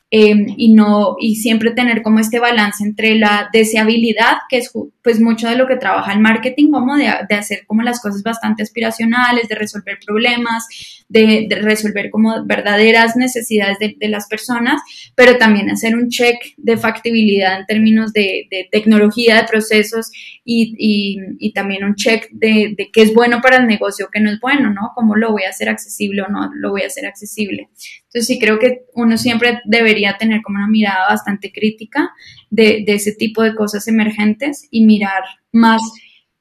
[0.09, 4.71] em, y no y siempre tener como este balance entre la deseabilidad que es
[5.03, 8.23] pues mucho de lo que trabaja el marketing como de, de hacer como las cosas
[8.23, 10.65] bastante aspiracionales de resolver problemas
[11.07, 14.81] de, resolver como verdaderas necesidades de, las personas,
[15.15, 20.11] pero también hacer un check de factibilidad en términos de, tecnología, de procesos
[20.45, 24.71] y, también un check de, qué es bueno para el negocio, qué no es bueno,
[24.71, 24.91] ¿no?
[24.93, 27.69] ¿Cómo lo voy a hacer accesible o no lo voy a hacer accesible?
[28.03, 32.11] Entonces sí creo que uno siempre debería tener como una mirada bastante crítica
[32.49, 35.81] de, de ese tipo de cosas emergentes y mirar más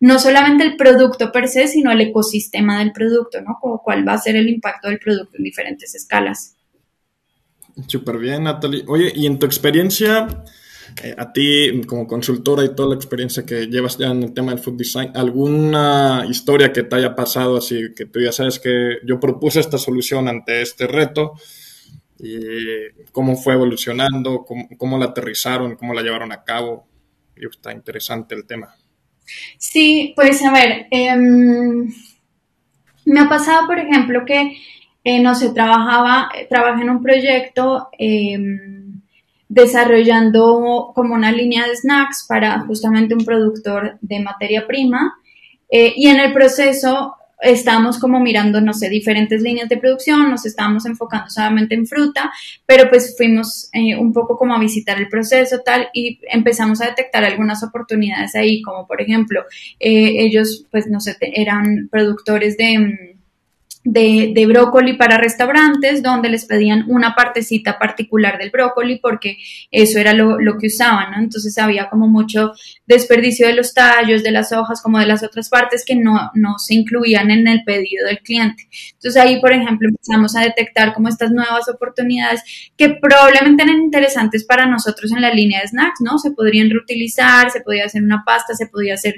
[0.01, 3.57] no solamente el producto per se, sino el ecosistema del producto, ¿no?
[3.59, 6.57] Como cuál va a ser el impacto del producto en diferentes escalas.
[7.87, 8.85] Súper bien, Natalie.
[8.87, 10.45] Oye, y en tu experiencia,
[11.03, 14.53] eh, a ti como consultora y toda la experiencia que llevas ya en el tema
[14.53, 18.99] del food design, ¿alguna historia que te haya pasado así, que tú ya sabes que
[19.05, 21.35] yo propuse esta solución ante este reto?
[22.18, 24.44] Y ¿Cómo fue evolucionando?
[24.44, 25.77] ¿Cómo, cómo la aterrizaron?
[25.77, 26.87] ¿Cómo la llevaron a cabo?
[27.37, 28.75] Y está interesante el tema.
[29.59, 31.88] Sí, pues a ver, em,
[33.05, 34.57] me ha pasado, por ejemplo, que,
[35.05, 38.73] eh, no sé, trabajaba, trabajé en un proyecto em,
[39.48, 45.14] desarrollando como una línea de snacks para justamente un productor de materia prima.
[45.70, 50.46] Eh, y en el proceso estábamos como mirando, no sé, diferentes líneas de producción, nos
[50.46, 52.33] estábamos enfocando solamente en fruta,
[52.66, 56.87] pero pues fuimos eh, un poco como a visitar el proceso tal y empezamos a
[56.87, 59.42] detectar algunas oportunidades ahí, como por ejemplo,
[59.78, 63.13] eh, ellos pues no sé, eran productores de mm,
[63.85, 69.37] de, de, brócoli para restaurantes donde les pedían una partecita particular del brócoli porque
[69.70, 71.18] eso era lo, lo, que usaban, ¿no?
[71.18, 72.53] Entonces había como mucho
[72.87, 76.59] desperdicio de los tallos, de las hojas, como de las otras partes que no, no
[76.59, 78.68] se incluían en el pedido del cliente.
[78.94, 82.42] Entonces ahí, por ejemplo, empezamos a detectar como estas nuevas oportunidades
[82.79, 86.18] que probablemente eran interesantes para nosotros en la línea de snacks, ¿no?
[86.18, 89.16] Se podrían reutilizar, se podía hacer una pasta, se podía hacer,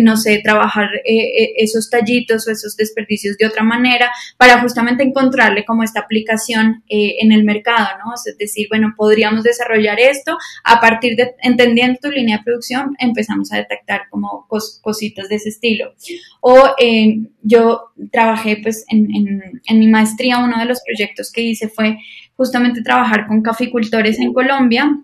[0.00, 3.87] no sé, trabajar eh, eh, esos tallitos o esos desperdicios de otra manera
[4.36, 8.12] para justamente encontrarle como esta aplicación eh, en el mercado, ¿no?
[8.14, 13.52] Es decir, bueno, podríamos desarrollar esto a partir de, entendiendo tu línea de producción, empezamos
[13.52, 15.92] a detectar como cositas de ese estilo.
[16.40, 19.08] O eh, yo trabajé pues en,
[19.66, 21.98] en mi maestría, uno de los proyectos que hice fue
[22.36, 24.96] justamente trabajar con caficultores en Colombia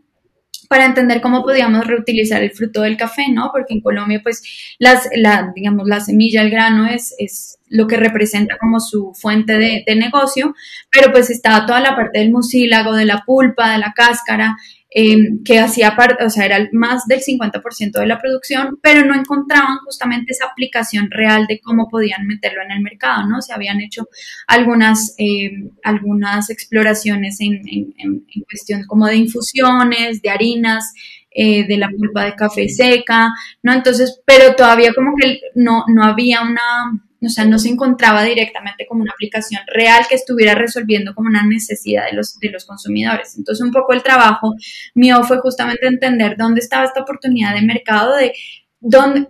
[0.68, 3.50] para entender cómo podíamos reutilizar el fruto del café, ¿no?
[3.52, 4.42] Porque en Colombia, pues,
[4.78, 9.54] las, la, digamos, la semilla, el grano es, es lo que representa como su fuente
[9.54, 10.54] de, de, negocio,
[10.90, 14.56] pero pues estaba toda la parte del mucílago, de la pulpa, de la cáscara,
[14.96, 19.16] Em, que hacía parte, o sea, era más del 50% de la producción, pero no
[19.16, 23.42] encontraban justamente esa aplicación real de cómo podían meterlo en el mercado, ¿no?
[23.42, 24.06] Se habían hecho
[24.46, 30.92] algunas, em, algunas exploraciones en, en, cuestión como de infusiones, de harinas,
[31.32, 33.32] eh, de la pulpa de café seca,
[33.64, 33.72] ¿no?
[33.72, 38.86] Entonces, pero todavía como que no, no había una, o sea, no se encontraba directamente
[38.86, 43.36] como una aplicación real que estuviera resolviendo como una necesidad de los, de los consumidores.
[43.36, 44.54] Entonces, un poco el trabajo
[44.94, 48.32] mío fue justamente entender dónde estaba esta oportunidad de mercado de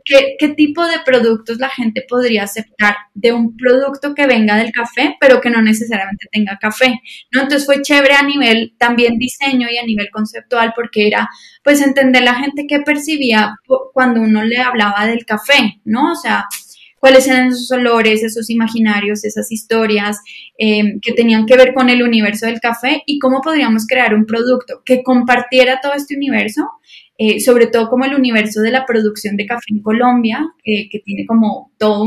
[0.04, 4.72] qué, qué, tipo de productos la gente podría aceptar de un producto que venga del
[4.72, 7.42] café, pero que no necesariamente tenga café, ¿no?
[7.42, 11.28] Entonces fue chévere a nivel también diseño y a nivel conceptual porque era
[11.62, 13.54] pues entender la gente que percibía
[13.92, 16.12] cuando uno le hablaba del café, ¿no?
[16.12, 16.46] O sea,
[17.04, 20.22] cuáles eran esos olores, esos imaginarios, esas historias
[20.56, 24.24] em, que tenían que ver con el universo del café y cómo podríamos crear un
[24.24, 26.62] producto que compartiera todo este universo
[27.18, 31.26] eh, sobre todo como el universo de la producción de café en Colombia, que tiene
[31.26, 32.00] como toda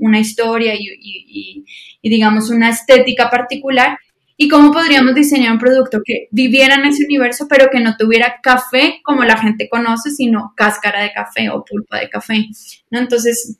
[0.00, 1.64] una historia y,
[2.02, 3.96] digamos una estética particular,
[4.36, 8.40] y cómo podríamos diseñar un producto que viviera en ese universo, pero que no tuviera
[8.42, 12.46] café como la gente conoce, sino cáscara de café o pulpa de café,
[12.90, 12.98] ¿no?
[12.98, 13.59] Entonces,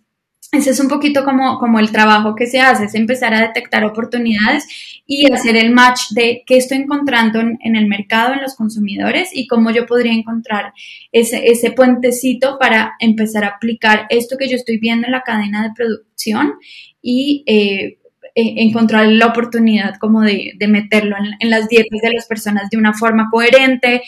[0.52, 3.84] ese es un poquito como, como el trabajo que se hace, es empezar a detectar
[3.84, 4.66] oportunidades
[5.06, 9.46] y hacer el match de qué estoy encontrando en, el mercado, en los consumidores y
[9.46, 10.72] cómo yo podría encontrar
[11.12, 15.62] ese, ese puentecito para empezar a aplicar esto que yo estoy viendo en la cadena
[15.62, 16.54] de producción
[17.00, 17.98] y eh,
[18.34, 22.70] e, encontrar la oportunidad como de, de meterlo en, en, las dietas de las personas
[22.70, 24.02] de una forma coherente,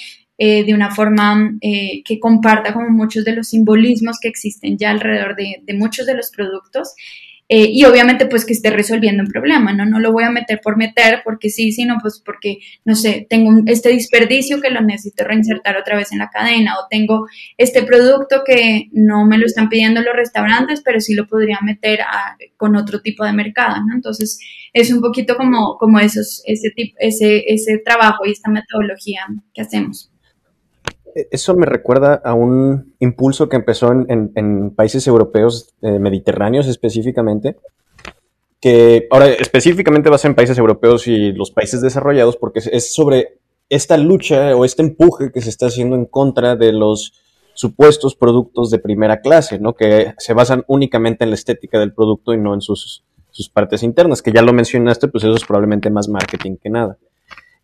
[0.45, 4.91] eh, de una forma eh, que comparta como muchos de los simbolismos que existen ya
[4.91, 6.97] alrededor de, muchos de los productos.
[7.49, 9.85] Eh, y obviamente pues que esté resolviendo un problema, ¿no?
[9.85, 13.53] No lo voy a meter por meter porque sí, sino pues porque, no sé, tengo
[13.67, 18.43] este desperdicio que lo necesito reinsertar otra vez en la cadena o tengo este producto
[18.45, 22.01] que no me lo están pidiendo los restaurantes, pero sí lo podría meter
[22.57, 23.95] con otro tipo de mercado, ¿no?
[23.95, 24.41] Entonces
[24.73, 29.21] es un poquito como, como esos, ese, tipo, ese, ese trabajo y esta metodología
[29.55, 30.12] que hacemos.
[31.15, 37.57] E-, eso me recuerda a un impulso que empezó en, países europeos eh, mediterráneos específicamente,
[38.61, 42.95] que ahora específicamente va a ser en países europeos y los países desarrollados, porque es
[42.95, 47.15] sobre esta lucha o este empuje que se está haciendo en contra de los
[47.55, 49.75] supuestos productos de primera clase, ¿no?
[49.75, 53.83] Que se basan únicamente en la estética del producto y no en sus, sus partes
[53.83, 56.99] internas, que ya lo mencionaste, pues eso es probablemente más marketing que nada.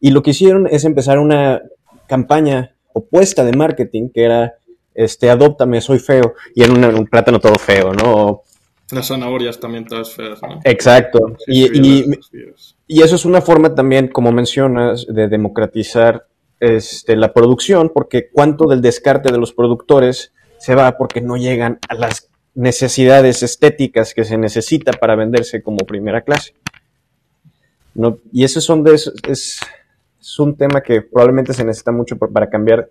[0.00, 1.62] Y lo que hicieron es empezar una
[2.06, 4.54] campaña opuesta de marketing, que era,
[4.94, 8.42] este, adóptame, soy feo, y era un, plátano todo feo, ¿no?
[8.90, 10.60] Las zanahorias también todas feas, ¿no?
[10.64, 11.18] Exacto.
[11.46, 12.04] y,
[12.86, 16.26] y, eso es una forma también, como mencionas, de democratizar
[16.60, 21.78] este, la producción, porque cuánto del descarte de los productores se va porque no llegan
[21.88, 26.54] a las necesidades estéticas que se necesita para venderse como primera clase.
[27.94, 29.60] No, y esos son de es,
[30.20, 32.88] es un tema que probablemente se necesita mucho para cambiar.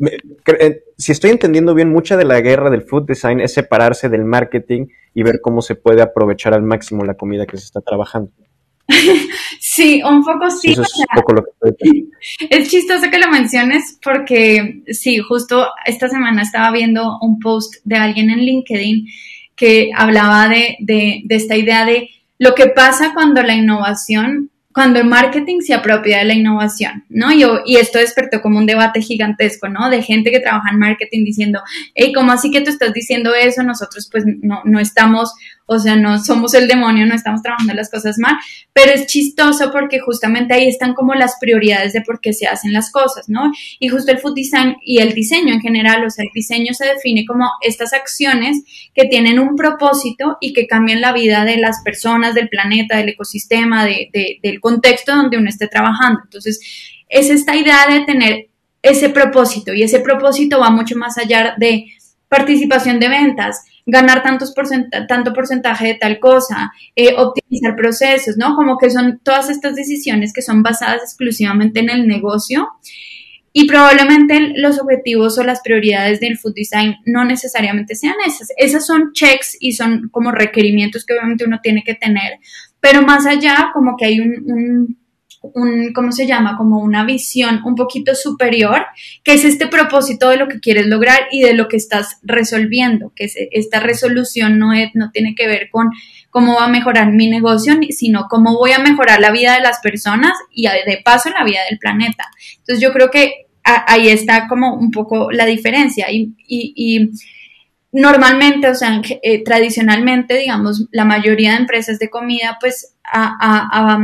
[0.00, 4.24] Eh, si estoy entendiendo bien, mucha de la guerra del food design es separarse del
[4.24, 8.30] marketing y ver cómo se puede aprovechar al máximo la comida que se está trabajando.
[9.66, 10.70] Sí, un poco sí.
[10.72, 12.06] Eso es, un poco lo que
[12.50, 17.96] es chistoso que lo menciones porque sí, justo esta semana estaba viendo un post de
[17.96, 19.06] alguien en LinkedIn
[19.56, 24.98] que hablaba de, de, de esta idea de lo que pasa cuando la innovación cuando
[24.98, 27.32] el marketing se apropia de la innovación, ¿no?
[27.32, 29.88] Y, y, esto despertó como un debate gigantesco, ¿no?
[29.88, 31.62] De gente que trabaja en marketing diciendo,
[31.94, 33.62] hey, ¿cómo así que tú estás diciendo eso?
[33.62, 35.32] Nosotros pues no, no estamos
[35.66, 38.36] o sea, no somos el demonio, no estamos trabajando las cosas mal,
[38.72, 42.72] pero es chistoso porque justamente ahí están como las prioridades de por qué se hacen
[42.72, 43.50] las cosas, ¿no?
[43.80, 46.86] Y justo el food design y el diseño en general, o sea, el diseño se
[46.86, 48.62] define como estas acciones
[48.94, 53.10] que tienen un propósito y que cambian la vida de las personas, del planeta, del
[53.10, 54.10] ecosistema, de,
[54.42, 56.20] del contexto donde uno esté trabajando.
[56.24, 56.60] Entonces,
[57.08, 58.48] es esta idea de tener
[58.82, 61.86] ese propósito y ese propósito va mucho más allá de
[62.28, 64.54] participación de ventas, ganar tantos
[65.08, 68.54] tanto porcentaje de tal cosa, eh, optimizar procesos, ¿no?
[68.56, 72.68] Como que son todas estas decisiones que son basadas exclusivamente en el negocio
[73.52, 78.48] y probablemente los objetivos o las prioridades del food design no necesariamente sean esas.
[78.56, 82.38] Esas son checks y son como requerimientos que obviamente uno tiene que tener,
[82.80, 85.03] pero más allá como que hay un un,
[85.94, 86.56] ¿cómo se llama?
[86.56, 88.86] Como una visión un poquito superior,
[89.22, 93.12] que es este propósito de lo que quieres lograr y de lo que estás resolviendo,
[93.14, 95.90] que esta resolución no, es, no tiene que ver con
[96.30, 99.80] cómo va a mejorar mi negocio, sino cómo voy a mejorar la vida de las
[99.80, 102.24] personas y de paso la vida del planeta.
[102.58, 107.10] Entonces yo creo que ahí está como un poco la diferencia y,
[107.92, 113.98] normalmente, o sea, eh, tradicionalmente, digamos, la mayoría de empresas de comida, pues, a, a,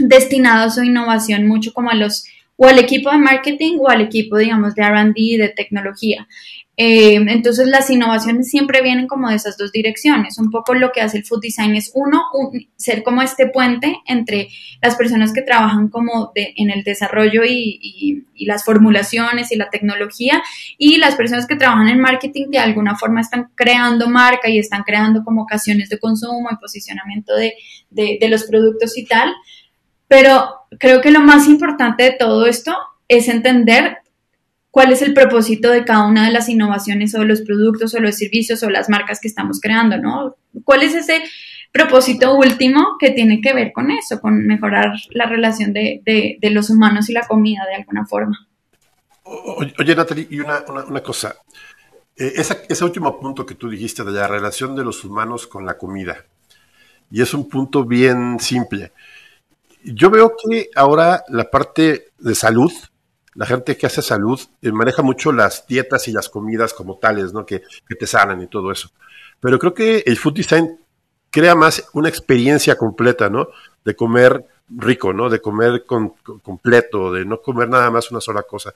[0.00, 2.24] destinado a su innovación mucho como a los
[2.62, 6.28] o al equipo de marketing o al equipo, digamos, de RD, de tecnología.
[6.76, 10.38] Eh, entonces las innovaciones siempre vienen como de esas dos direcciones.
[10.38, 12.22] Un poco lo que hace el food design es uno,
[12.76, 14.48] ser como este puente entre
[14.82, 20.42] las personas que trabajan como en el desarrollo y, las formulaciones y la tecnología
[20.78, 24.82] y las personas que trabajan en marketing de alguna forma están creando marca y están
[24.82, 27.54] creando como ocasiones de consumo y posicionamiento de,
[27.90, 29.34] de los productos y tal.
[30.10, 33.98] Pero creo que lo más importante de todo esto es entender
[34.72, 38.00] cuál es el propósito de cada una de las innovaciones o de los productos o
[38.00, 40.34] los servicios o las marcas que estamos creando, ¿no?
[40.64, 41.22] ¿Cuál es ese
[41.70, 47.08] propósito último que tiene que ver con eso, con mejorar la relación de, los humanos
[47.08, 48.48] y la comida de alguna forma?
[49.22, 50.64] Oye, Natalie, y una,
[51.04, 51.36] cosa.
[52.16, 52.32] Eh,
[52.68, 56.24] ese último punto que tú dijiste de la relación de los humanos con la comida,
[57.12, 58.90] y es un punto bien simple.
[59.84, 62.72] Yo veo que ahora la parte de salud,
[63.34, 67.32] la gente que hace salud eh, maneja mucho las dietas y las comidas como tales,
[67.32, 67.46] ¿no?
[67.46, 67.62] Que,
[67.98, 68.90] te sanan y todo eso.
[69.40, 70.78] Pero creo que el food design
[71.30, 73.48] crea más una experiencia completa, ¿no?
[73.84, 75.30] De comer rico, ¿no?
[75.30, 78.74] De comer completo, de no comer nada más una sola cosa.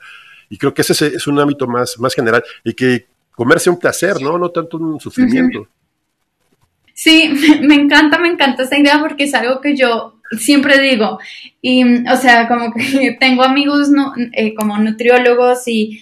[0.49, 4.21] Y creo que ese es un ámbito más, más general y que comerse un placer,
[4.21, 4.39] ¿no?
[4.39, 5.69] No tanto un sufrimiento.
[6.95, 11.19] Sí, me encanta, me encanta esa idea porque es algo que yo siempre digo,
[11.61, 13.89] y o sea, como que tengo amigos
[14.33, 16.01] eh, como nutriólogos y,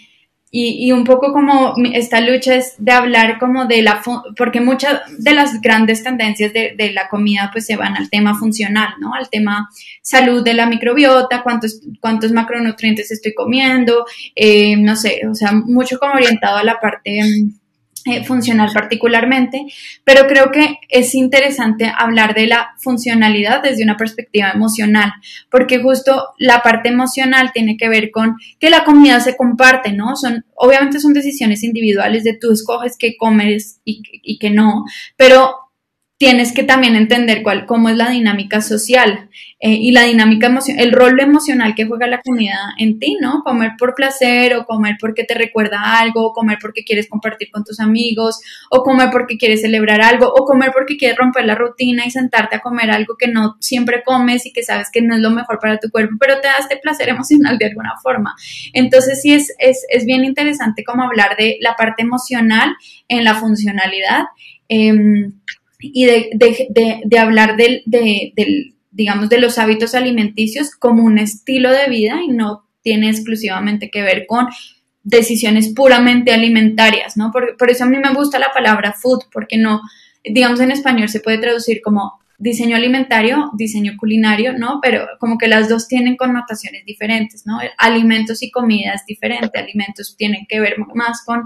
[0.55, 4.03] y, un poco como esta lucha es de hablar como de la,
[4.37, 8.39] porque muchas de las grandes tendencias de, de, la comida pues se van al tema
[8.39, 9.15] funcional, ¿no?
[9.15, 9.71] Al tema
[10.03, 14.05] salud de la microbiota, cuántos, cuántos macronutrientes estoy comiendo,
[14.35, 17.23] eh, no sé, o sea, mucho como orientado a la parte
[18.05, 19.67] eh, funcional particularmente,
[20.05, 25.13] pero creo que es interesante hablar de la funcionalidad desde una perspectiva emocional,
[25.51, 30.17] porque justo la parte emocional tiene que ver con que la comida se comparte, ¿no?
[30.17, 34.85] Son, obviamente son decisiones individuales de tú escoges qué comes y, y qué no,
[35.17, 35.55] pero
[36.23, 40.85] tienes que también entender cuál, cómo es la dinámica social eh, y la dinámica emocional,
[40.85, 43.43] el rol emocional que juega la comida en ti, ¿no?
[43.43, 47.65] Comer por placer o comer porque te recuerda algo, o comer porque quieres compartir con
[47.65, 48.39] tus amigos,
[48.71, 52.55] o comer porque quieres celebrar algo, o comer porque quieres romper la rutina y sentarte
[52.55, 55.59] a comer algo que no siempre comes y que sabes que no es lo mejor
[55.59, 58.37] para tu cuerpo, pero te da este placer emocional de alguna forma.
[58.73, 62.77] Entonces sí es, es, es bien interesante como hablar de la parte emocional
[63.09, 64.27] en la funcionalidad.
[64.69, 65.33] Em,
[65.83, 67.83] y de, hablar del,
[68.91, 74.03] digamos, de los hábitos alimenticios como un estilo de vida y no tiene exclusivamente que
[74.03, 74.47] ver con
[75.03, 77.31] decisiones puramente alimentarias, ¿no?
[77.33, 79.81] Por, por eso a mí me gusta la palabra food, porque no,
[80.25, 84.81] digamos, en español se puede traducir como diseño alimentario, diseño culinario, ¿no?
[84.83, 87.61] Pero como que las dos tienen connotaciones diferentes, ¿no?
[87.79, 89.61] Alimentos y comida es diferente.
[89.61, 91.45] Alimentos tienen que ver más con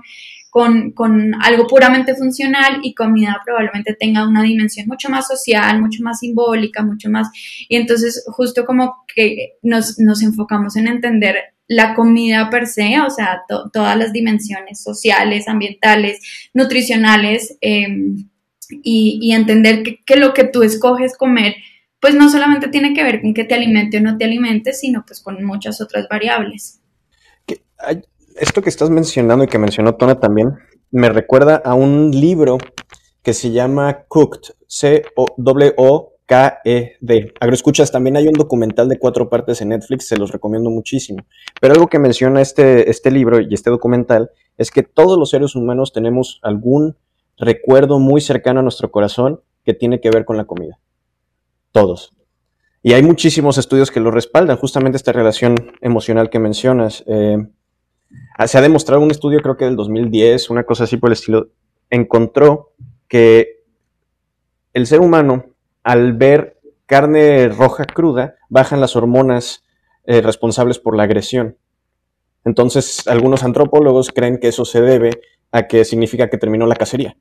[0.51, 6.21] con, algo puramente funcional y comida probablemente tenga una dimensión mucho más social, mucho más
[6.21, 7.29] simbólica, mucho más...
[7.69, 11.37] Y entonces justo como que nos, enfocamos en entender
[11.69, 16.21] la comida per se, o sea, todas las dimensiones sociales, ambientales,
[16.55, 18.29] nutricionales, em,
[18.83, 21.57] y, entender que, lo que tú escoges comer,
[22.01, 25.05] pues no solamente tiene que ver con que te alimente o no te alimente, sino
[25.07, 26.81] pues con muchas otras variables
[28.39, 30.55] esto que estás mencionando y que mencionó Tona también,
[30.91, 32.59] me recuerda a un libro
[33.23, 35.75] que se llama Cooked, C-O-W-K-E-D.
[37.41, 41.25] Agroescuchas, también hay un documental de cuatro partes en Netflix, se los recomiendo muchísimo.
[41.61, 45.57] Pero algo que menciona este, este libro y este documental es que todos los seres
[45.57, 46.97] humanos tenemos algún
[47.37, 50.79] recuerdo muy cercano a nuestro corazón que tiene que ver con la comida.
[51.73, 52.15] Todos.
[52.83, 57.03] Y hay muchísimos estudios que lo respaldan, justamente esta relación emocional que mencionas.
[57.09, 57.39] Eh,
[58.47, 61.49] se ha demostrado un estudio, creo que del 2010, una cosa así por el estilo,
[61.91, 62.73] encontró
[63.09, 63.63] que
[64.73, 65.47] el ser humano,
[65.83, 69.65] al ver carne roja cruda, bajan las hormonas
[70.05, 71.57] eh, responsables por la agresión.
[72.45, 75.11] Entonces, algunos antropólogos creen que eso se debe
[75.51, 77.17] a que significa que terminó la cacería,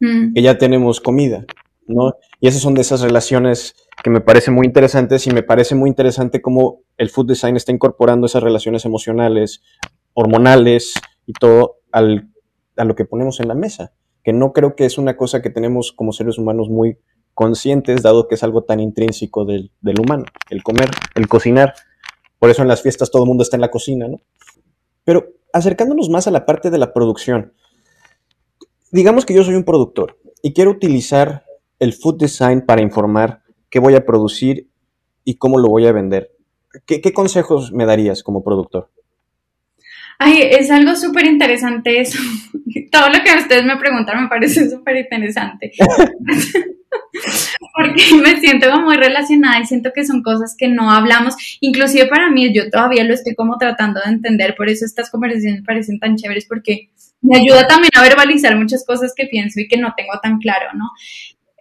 [0.00, 0.34] mm.
[0.34, 1.44] que ya tenemos comida,
[1.86, 2.14] ¿no?
[2.40, 5.88] Y esas son de esas relaciones que me parecen muy interesantes y me parece muy
[5.88, 9.62] interesante cómo el food design está incorporando esas relaciones emocionales,
[10.14, 10.94] hormonales
[11.26, 12.30] y todo al,
[12.76, 15.50] a lo que ponemos en la mesa, que no creo que es una cosa que
[15.50, 16.98] tenemos como seres humanos muy
[17.34, 21.74] conscientes, dado que es algo tan intrínseco del, humano, el comer, el cocinar.
[22.38, 24.18] Por eso en las fiestas todo el mundo está en la cocina, ¿no?
[25.04, 27.54] Pero acercándonos más a la parte de la producción,
[28.90, 31.44] digamos que yo soy un productor y quiero utilizar
[31.78, 34.68] el food design para informar qué voy a producir
[35.24, 36.32] y cómo lo voy a vender.
[36.86, 38.90] ¿qué, consejos me darías como productor?
[40.18, 42.18] Ay, es algo súper interesante eso.
[42.92, 45.72] Todo lo que ustedes me preguntan me parece súper interesante.
[47.74, 51.34] Porque me siento muy relacionada y siento que son cosas que no hablamos.
[51.60, 55.62] Inclusive para mí, yo todavía lo estoy como tratando de entender, por eso estas conversaciones
[55.64, 56.90] parecen tan chéveres, porque
[57.20, 60.68] me ayuda también a verbalizar muchas cosas que pienso y que no tengo tan claro,
[60.74, 60.90] ¿no?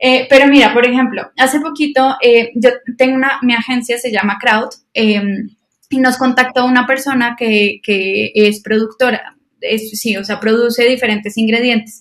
[0.04, 4.40] Eh, pero mira, por ejemplo, hace poquito eh, yo tengo una, mi agencia se llama
[4.42, 5.50] Crowd em,
[5.92, 11.38] y nos contactó una persona que, que es productora, es, sí, o sea, produce diferentes
[11.38, 12.00] ingredientes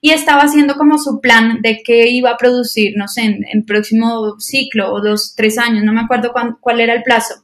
[0.00, 3.64] y estaba haciendo como su plan de qué iba a producir, no sé, en, el
[3.64, 7.34] próximo ciclo o dos, tres años, no me acuerdo cuál era el plazo.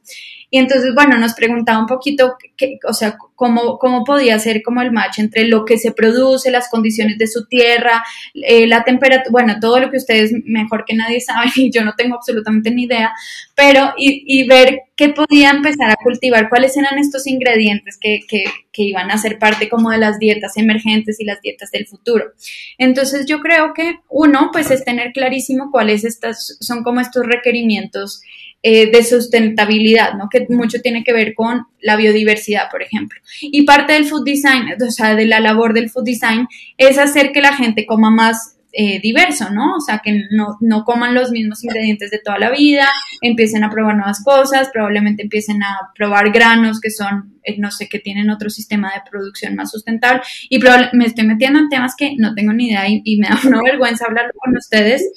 [0.51, 4.81] Y entonces, bueno, nos preguntaba un poquito, qué, o sea, cómo, cómo podía ser como
[4.81, 8.03] el match entre lo que se produce, las condiciones de su tierra,
[8.35, 11.95] eh, la temperatura, bueno, todo lo que ustedes mejor que nadie saben y yo no
[11.97, 13.13] tengo absolutamente ni idea,
[13.55, 18.45] pero y, y ver qué podía empezar a cultivar, cuáles eran estos ingredientes que, que,
[18.73, 22.33] que iban a ser parte como de las dietas emergentes y las dietas del futuro.
[22.79, 28.23] Entonces yo creo que uno, pues es tener clarísimo cuáles estas son como estos requerimientos
[28.63, 30.29] eh, de sustentabilidad, ¿no?
[30.29, 33.21] Que mucho tiene que ver con la biodiversidad, por ejemplo.
[33.41, 37.31] Y parte del food design, o sea, de la labor del food design, es hacer
[37.31, 39.77] que la gente coma más eh, diverso, ¿no?
[39.77, 42.87] O sea, que no, no, coman los mismos ingredientes de toda la vida,
[43.23, 47.89] empiecen a probar nuevas cosas, probablemente empiecen a probar granos que son, eh, no sé,
[47.89, 50.23] que tienen otro sistema de producción más sustentable.
[50.51, 50.59] Y
[50.93, 54.05] me estoy metiendo en temas que no tengo ni idea y, me da una vergüenza
[54.05, 55.09] hablarlo con ustedes.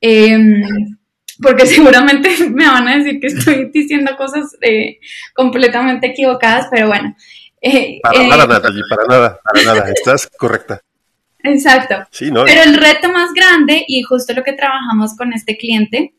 [0.00, 0.62] Em,
[1.40, 4.98] porque seguramente me van a decir que estoy diciendo cosas eh,
[5.34, 7.16] completamente equivocadas, pero bueno.
[7.60, 10.80] Eh, para nada, eh, Natalie, para nada, para nada, estás correcta.
[11.42, 11.96] Exacto.
[12.10, 12.44] Sí, ¿no?
[12.44, 16.14] Pero el reto más grande, y justo lo que trabajamos con este cliente,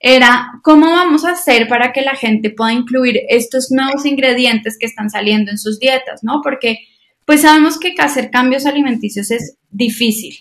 [0.00, 4.86] era cómo vamos a hacer para que la gente pueda incluir estos nuevos ingredientes que
[4.86, 6.40] están saliendo en sus dietas, ¿no?
[6.42, 6.78] Porque
[7.24, 10.36] pues sabemos que hacer cambios alimenticios es difícil,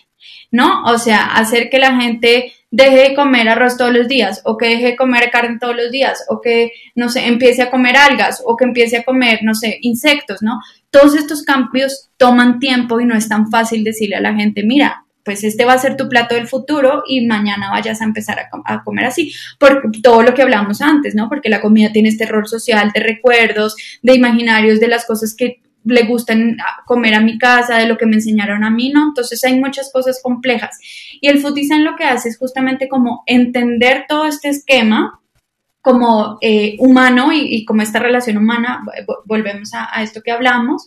[0.52, 0.84] ¿no?
[0.84, 4.68] O sea, hacer que la gente deje de comer arroz todos los días, o que
[4.68, 8.42] deje de comer carne todos los días, o que, no sé, empiece a comer algas,
[8.46, 10.60] o que empiece a comer, no sé, insectos, ¿no?
[10.90, 15.06] Todos estos cambios toman tiempo y no es tan fácil decirle a la gente, mira,
[15.24, 18.84] pues este va a ser tu plato del futuro y mañana vayas a empezar a,
[18.84, 21.30] comer así, por todo lo que hablamos antes, ¿no?
[21.30, 25.62] Porque la comida tiene este error social de recuerdos, de imaginarios, de las cosas que
[25.84, 29.04] le gustan comer a mi casa, de lo que me enseñaron a mí, ¿no?
[29.04, 30.80] Entonces hay muchas cosas complejas.
[31.20, 35.20] Y el food lo que hace es justamente como entender todo este esquema
[35.82, 38.84] como eh, humano y, como esta relación humana,
[39.26, 40.86] volvemos a, a esto que hablamos,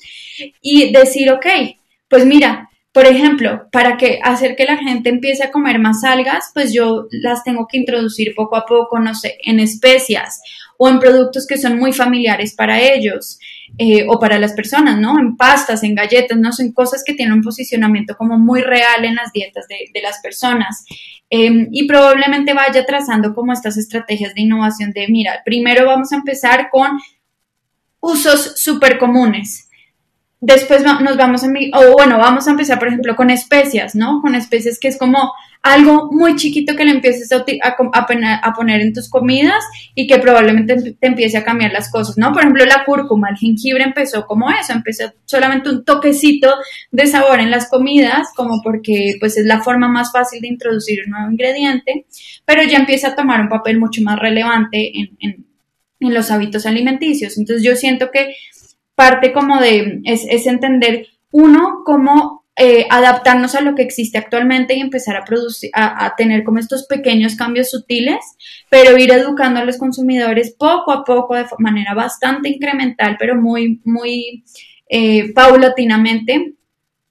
[0.60, 1.46] y decir, ok,
[2.08, 6.52] pues mira, por ejemplo, para que hacer que la gente empiece a comer más algas,
[6.54, 10.40] pues yo las tengo que introducir poco a poco, no sé, en especias
[10.78, 13.40] o en productos que son muy familiares para ellos
[13.78, 15.18] eh, o para las personas, ¿no?
[15.18, 16.52] En pastas, en galletas, ¿no?
[16.52, 20.84] Son cosas que tienen un posicionamiento como muy real en las dietas de, las personas.
[21.30, 26.16] Em, y probablemente vaya trazando como estas estrategias de innovación de, mira, primero vamos a
[26.16, 27.00] empezar con
[28.00, 29.68] usos súper comunes
[30.44, 34.20] después nos vamos a, o bueno, vamos a empezar, por ejemplo, con especias, ¿no?
[34.20, 35.32] Con especias que es como
[35.64, 41.06] algo muy chiquito que le empieces a, poner en tus comidas y que probablemente te
[41.06, 42.32] empiece a cambiar las cosas, ¿no?
[42.32, 46.52] Por ejemplo, la cúrcuma, el jengibre empezó como eso, empezó solamente un toquecito
[46.90, 50.98] de sabor en las comidas, como porque pues es la forma más fácil de introducir
[51.06, 52.04] un nuevo ingrediente,
[52.44, 55.46] pero ya empieza a tomar un papel mucho más relevante en, en,
[56.00, 57.38] los hábitos alimenticios.
[57.38, 58.34] Entonces yo siento que
[58.94, 64.80] parte como de, es, entender, uno, cómo eh, adaptarnos a lo que existe actualmente y
[64.80, 68.20] empezar a producir, a, tener como estos pequeños cambios sutiles,
[68.70, 73.80] pero ir educando a los consumidores poco a poco de manera bastante incremental, pero muy,
[73.84, 74.44] muy
[74.88, 76.54] eh, paulatinamente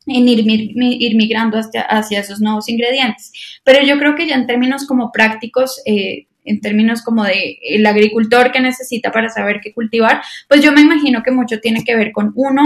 [0.05, 3.31] en ir, ir migrando hacia, hacia, esos nuevos ingredientes.
[3.65, 7.85] Pero yo creo que ya en términos como prácticos, eh, en términos como de el
[7.85, 11.95] agricultor que necesita para saber qué cultivar, pues yo me imagino que mucho tiene que
[11.95, 12.63] ver con uno,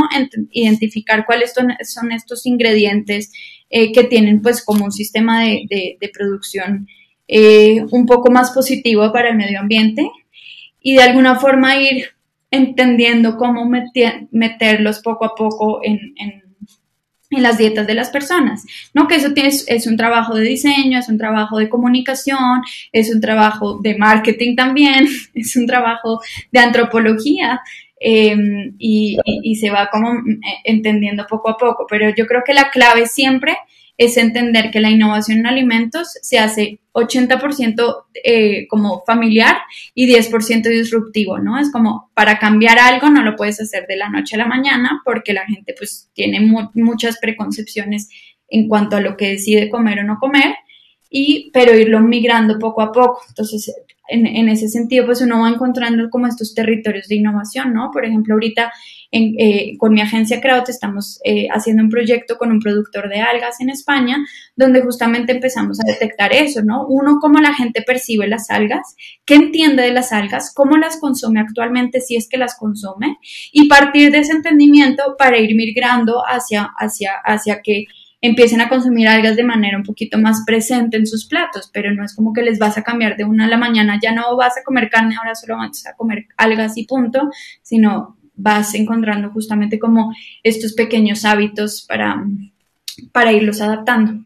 [0.51, 3.32] identificar cuáles son, estos ingredientes
[3.69, 6.88] eh, que tienen pues como un sistema de, producción
[7.28, 10.09] eh, un poco más positivo para el medio ambiente
[10.82, 12.05] y de alguna forma ir
[12.49, 13.69] entendiendo cómo
[14.32, 16.47] meterlos poco a poco en en
[17.30, 19.07] las dietas de las personas, ¿no?
[19.07, 22.61] Que eso es, es, un trabajo de diseño, es un trabajo de comunicación,
[22.91, 26.21] es un trabajo de marketing también, es un trabajo
[26.51, 27.61] de antropología
[27.99, 32.53] em, y, y, se va como eh, entendiendo poco a poco, pero yo creo que
[32.53, 33.57] la clave siempre
[33.98, 39.58] es entender que la innovación en alimentos se hace 80% eh, como familiar
[39.95, 41.60] y 10% disruptivo, ¿no?
[41.60, 45.02] Es como para cambiar algo no lo puedes hacer de la noche a la mañana
[45.04, 46.39] porque la gente pues tiene
[46.74, 48.10] muchas preconcepciones
[48.50, 50.56] en cuanto a lo que decide comer o no comer,
[51.10, 53.22] y, pero irlo migrando poco a poco.
[53.30, 53.74] Entonces,
[54.08, 57.89] en, ese sentido, pues uno va encontrando como estos territorios de innovación, ¿no?
[57.91, 58.72] Por ejemplo, ahorita
[59.12, 63.60] eh, con mi agencia Kraut estamos eh, haciendo un proyecto con un productor de algas
[63.62, 64.18] en España,
[64.55, 66.86] donde justamente empezamos a detectar eso, ¿no?
[66.88, 68.95] Uno, cómo la gente percibe las algas,
[69.26, 73.18] qué entiende de las algas, cómo las consume actualmente, si es que las consume,
[73.51, 77.86] y partir de ese entendimiento para ir migrando hacia, hacia, hacia que
[78.22, 82.03] empiecen a consumir algas de manera un poquito más presente en sus platos, pero no
[82.03, 84.57] es como que les vas a cambiar de una a la mañana, ya no vas
[84.57, 87.30] a comer carne, ahora solo vas a comer algas y punto,
[87.61, 90.13] sino vas encontrando justamente como
[90.43, 92.24] estos pequeños hábitos para,
[93.11, 94.26] para irlos adaptando.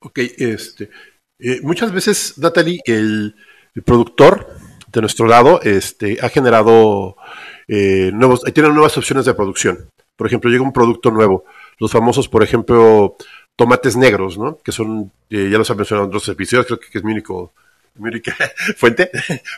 [0.00, 0.90] Ok, este,
[1.38, 3.34] eh, muchas veces, Natalie, el,
[3.84, 4.48] productor
[4.92, 7.16] de nuestro lado este, ha generado
[7.68, 9.90] eh, nuevos, tiene nuevas opciones de producción.
[10.16, 11.44] Por ejemplo, llega un producto nuevo
[11.80, 13.16] los famosos, por ejemplo,
[13.56, 14.58] tomates negros, ¿no?
[14.58, 17.52] Que son, eh, ya los han mencionado en otros episodios, creo que es mi único,
[17.96, 18.36] mi única
[18.76, 19.10] fuente,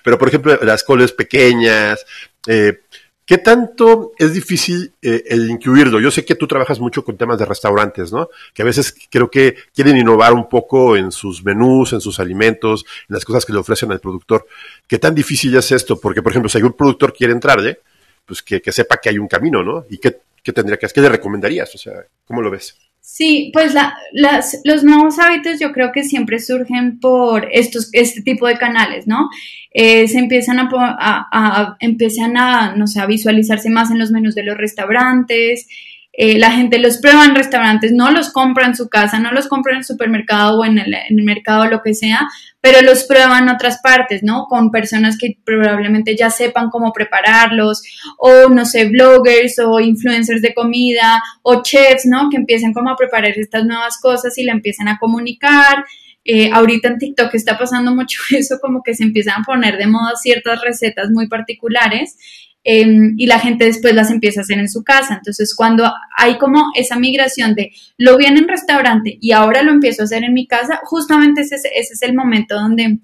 [0.02, 2.06] pero por ejemplo, las coles pequeñas,
[2.46, 2.80] eh,
[3.24, 6.00] ¿Qué tanto es difícil eh, el incluirlo?
[6.00, 8.28] Yo sé que tú trabajas mucho con temas de restaurantes, ¿no?
[8.52, 12.84] Que a veces creo que quieren innovar un poco en sus menús, en sus alimentos,
[13.08, 14.46] en las cosas que le ofrecen al productor.
[14.88, 16.00] ¿Qué tan difícil es esto?
[16.00, 17.78] Porque, por ejemplo, si algún productor quiere entrarle,
[18.26, 19.84] pues que, que sepa que hay un camino, ¿no?
[19.88, 19.98] Y
[20.42, 20.94] que ¿qué tendría que hacer?
[20.94, 21.74] ¿Qué le recomendarías?
[21.74, 22.76] O sea, ¿cómo lo ves?
[23.04, 28.46] Sí, pues las, los nuevos hábitos yo creo que siempre surgen por estos, este tipo
[28.46, 29.28] de canales, ¿no?
[29.72, 34.36] Eh, se empiezan a, a, empiezan a, no sé, a visualizarse más en los menús
[34.36, 35.66] de los restaurantes,
[36.14, 39.48] eh, la gente los prueba en restaurantes, no los compra en su casa, no los
[39.48, 42.28] compra en el supermercado o en el, mercado, lo que sea,
[42.60, 44.44] pero los prueba en otras partes, ¿no?
[44.44, 47.82] Con personas que probablemente ya sepan cómo prepararlos,
[48.18, 52.28] o no sé, bloggers o influencers de comida, o chefs, ¿no?
[52.28, 55.86] Que empiecen como a preparar estas nuevas cosas y la empiezan a comunicar.
[56.24, 59.86] Eh, ahorita en TikTok está pasando mucho eso, como que se empiezan a poner de
[59.86, 62.18] moda ciertas recetas muy particulares
[62.64, 65.14] Em, y la gente después las empieza a hacer en su casa.
[65.14, 69.72] Entonces, cuando hay como esa migración de lo vi en el restaurante y ahora lo
[69.72, 72.98] empiezo a hacer en mi casa, justamente ese, ese es el momento donde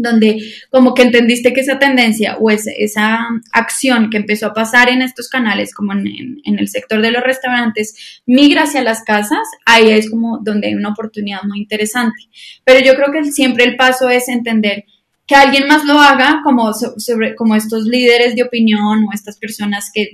[0.00, 0.38] donde
[0.70, 3.18] como que entendiste que esa tendencia o esa
[3.52, 7.24] acción que empezó a pasar en estos canales, como en, en, el sector de los
[7.24, 12.16] restaurantes, migra hacia las casas, ahí es como donde hay una oportunidad muy interesante.
[12.62, 14.84] Pero yo creo que siempre el paso es entender
[15.28, 19.90] que alguien más lo haga, como, sobre, como estos líderes de opinión o estas personas
[19.92, 20.08] que,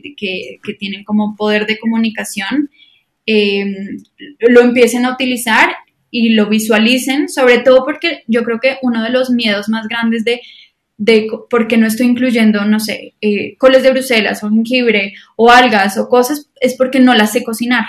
[0.77, 2.69] tienen como poder de comunicación,
[3.25, 4.03] em,
[4.41, 5.71] lo empiecen a utilizar
[6.11, 10.25] y lo visualicen, sobre todo porque yo creo que uno de los miedos más grandes
[10.25, 10.41] de,
[10.97, 15.49] de por qué no estoy incluyendo, no sé, eh, coles de Bruselas o jengibre o
[15.49, 17.85] algas o cosas, es porque no las sé cocinar.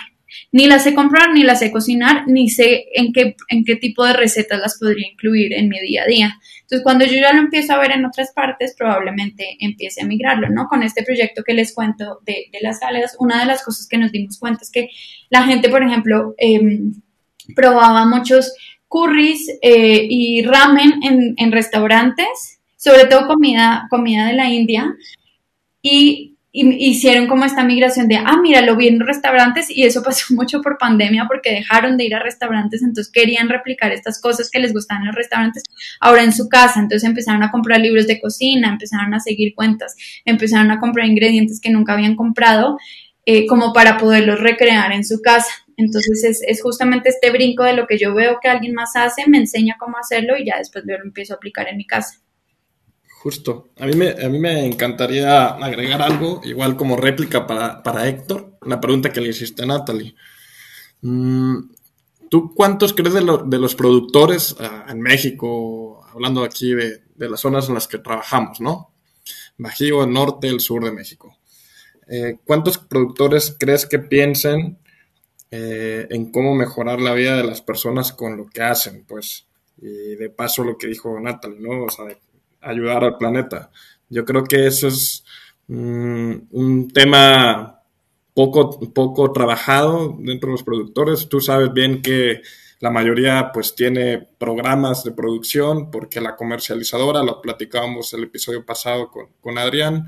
[0.51, 4.05] Ni las sé comprar, ni las sé cocinar, ni sé en qué, en qué tipo
[4.05, 6.39] de recetas las podría incluir en mi día a día.
[6.61, 10.49] Entonces, cuando yo ya lo empiezo a ver en otras partes, probablemente empiece a migrarlo,
[10.49, 10.67] ¿no?
[10.67, 14.11] Con este proyecto que les cuento de, las algas, una de las cosas que nos
[14.11, 14.89] dimos cuenta es que
[15.29, 16.93] la gente, por ejemplo, em,
[17.55, 18.53] probaba muchos
[18.87, 24.95] curries eh, y ramen en, en restaurantes, sobre todo comida, comida de la India,
[25.81, 30.33] y hicieron como esta migración de, ah, mira, lo vi en restaurantes y eso pasó
[30.33, 34.59] mucho por pandemia porque dejaron de ir a restaurantes, entonces querían replicar estas cosas que
[34.59, 35.63] les gustaban en los restaurantes
[35.99, 39.95] ahora en su casa, entonces empezaron a comprar libros de cocina, empezaron a seguir cuentas,
[40.23, 42.77] empezaron a comprar ingredientes que nunca habían comprado
[43.25, 45.49] eh, como para poderlos recrear en su casa.
[45.77, 49.27] Entonces es, es, justamente este brinco de lo que yo veo que alguien más hace,
[49.27, 52.21] me enseña cómo hacerlo y ya después yo lo empiezo a aplicar en mi casa.
[53.25, 53.69] Justo.
[53.79, 58.79] A mí me, a mí me encantaría agregar algo, igual como réplica para, Héctor, la
[58.79, 60.13] pregunta que le hiciste a Natalie.
[61.01, 61.57] Mm,
[62.29, 67.73] ¿Tú cuántos crees de, los productores ah, en México, hablando aquí de, las zonas en
[67.73, 68.93] las que trabajamos, ¿no?
[69.57, 71.35] Bajío, el norte, el sur de México.
[72.07, 74.77] Eh, ¿Cuántos productores crees que piensen
[75.49, 79.03] eh, en cómo mejorar la vida de las personas con lo que hacen?
[79.07, 79.47] Pues,
[79.81, 81.85] y de paso lo que dijo Natalie, ¿no?
[81.85, 82.05] O sea,
[82.65, 83.71] ayudar al planeta.
[84.09, 85.23] Yo creo que eso es
[85.67, 87.81] mm, un tema
[88.33, 91.29] poco, poco trabajado dentro de los productores.
[91.29, 92.41] Tú sabes bien que
[92.79, 99.09] la mayoría pues tiene programas de producción porque la comercializadora, lo platicábamos el episodio pasado
[99.09, 100.07] con, con Adrián,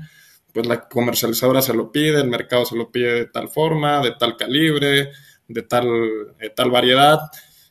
[0.52, 4.12] pues la comercializadora se lo pide, el mercado se lo pide de tal forma, de
[4.12, 5.10] tal calibre,
[5.46, 5.88] de tal,
[6.54, 7.18] tal variedad.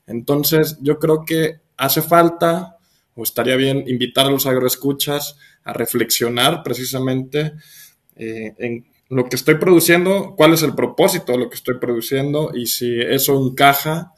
[0.08, 2.77] Entonces, yo creo que hace falta
[3.18, 7.54] o estaría bien invitar a los agroescuchas a reflexionar precisamente
[8.16, 12.52] eh, en lo que estoy produciendo, cuál es el propósito de lo que estoy produciendo
[12.54, 14.14] y si eso encaja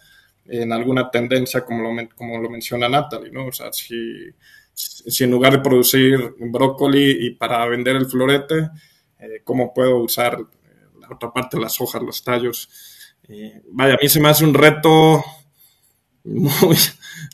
[0.45, 3.47] en alguna tendencia como lo, como lo menciona Natalie, ¿no?
[3.47, 3.95] O sea, si,
[4.73, 8.69] si en lugar de producir brócoli y para vender el florete,
[9.19, 10.39] eh, cómo puedo usar
[10.99, 12.69] la otra parte, las hojas, los tallos.
[13.27, 15.23] Eh, vaya, a mí se me hace un reto
[16.23, 16.77] muy,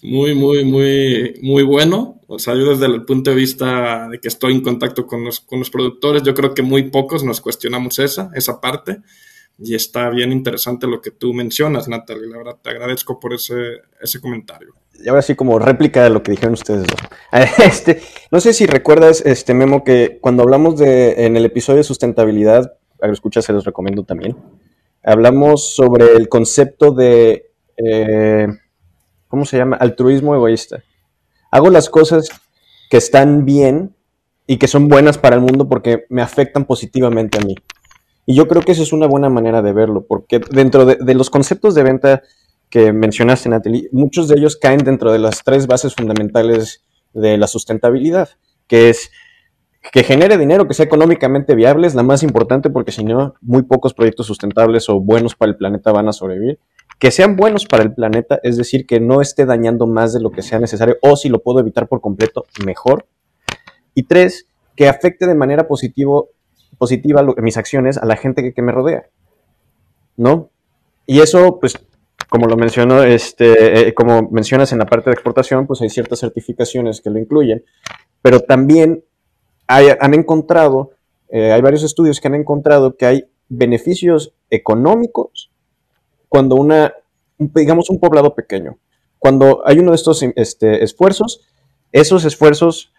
[0.01, 2.19] muy, muy, muy, muy bueno.
[2.27, 5.39] O sea, yo desde el punto de vista de que estoy en contacto con los,
[5.41, 8.99] con los productores, yo creo que muy pocos nos cuestionamos esa, esa parte.
[9.57, 12.27] Y está bien interesante lo que tú mencionas, Natalie.
[12.27, 14.73] La verdad, te agradezco por ese, ese comentario.
[14.93, 16.87] Y ahora sí, como réplica de lo que dijeron ustedes
[17.63, 21.83] Este, no sé si recuerdas, este Memo, que cuando hablamos de, en el episodio de
[21.83, 24.35] sustentabilidad, escucha se los recomiendo también,
[25.03, 28.47] hablamos sobre el concepto de eh,
[29.35, 29.75] ¿cómo se llama?
[29.75, 30.81] Altruismo egoísta.
[31.51, 32.29] Hago las cosas
[32.89, 33.93] que están bien
[34.47, 37.53] y que son buenas para el mundo porque me afectan positivamente a mí.
[38.25, 41.29] Y yo creo que eso es una buena manera de verlo, porque dentro de, los
[41.29, 42.23] conceptos de venta
[42.69, 47.47] que mencionaste, Natalie, muchos de ellos caen dentro de las tres bases fundamentales de la
[47.47, 48.29] sustentabilidad,
[48.67, 49.11] que es
[49.91, 53.63] que genere dinero, que sea económicamente viable, es la más importante porque si no, muy
[53.63, 56.57] pocos proyectos sustentables o buenos para el planeta van a sobrevivir
[56.99, 60.31] que sean buenos para el planeta, es decir, que no esté dañando más de lo
[60.31, 63.05] que sea necesario, o si lo puedo evitar por completo, mejor.
[63.93, 66.29] Y tres, que afecte de manera positivo,
[66.77, 69.05] positiva mis acciones a la gente que, me rodea.
[70.17, 70.49] ¿No?
[71.05, 71.77] Y eso, pues,
[72.29, 76.19] como lo menciono, este, eh, como mencionas en la parte de exportación, pues hay ciertas
[76.19, 77.63] certificaciones que lo incluyen,
[78.21, 79.03] pero también
[79.67, 80.91] han encontrado,
[81.29, 85.51] eh, hay varios estudios que han encontrado que hay beneficios económicos
[86.35, 86.93] cuando una,
[87.37, 88.77] digamos, un poblado pequeño,
[89.19, 91.39] cuando hay uno de estos este, esfuerzos,
[91.93, 92.91] esos esfuerzos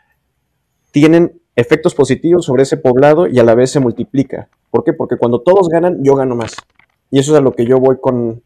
[0.91, 4.49] tienen efectos positivos sobre ese poblado y a la vez se multiplica.
[4.71, 4.95] ¿Por qué?
[4.95, 6.55] Porque cuando todos ganan, yo gano más.
[7.11, 8.43] Y eso es a lo que yo voy con,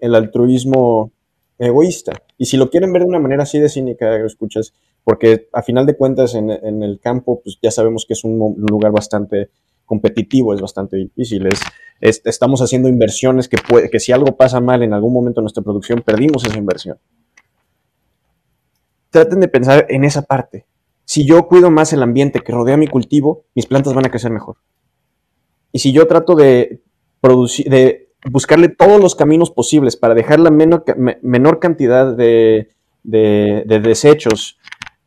[0.00, 1.10] el altruismo
[1.58, 2.12] egoísta.
[2.38, 4.72] Y si lo quieren ver de una manera así de cínica, escuchas,
[5.02, 8.38] porque a final de cuentas en, en el campo, pues ya sabemos que es un
[8.58, 9.50] lugar bastante
[9.90, 11.48] competitivo, es bastante difícil.
[12.00, 15.46] Es, estamos haciendo inversiones que, puede, que si algo pasa mal en algún momento en
[15.46, 16.96] nuestra producción, perdimos esa inversión.
[19.10, 20.64] Traten de pensar en esa parte.
[21.04, 24.30] Si yo cuido más el ambiente que rodea mi cultivo, mis plantas van a crecer
[24.30, 24.58] mejor.
[25.72, 26.82] Y si yo trato de,
[27.20, 32.68] producir, de buscarle todos los caminos posibles para dejar la menor, cantidad de
[33.02, 34.56] desechos,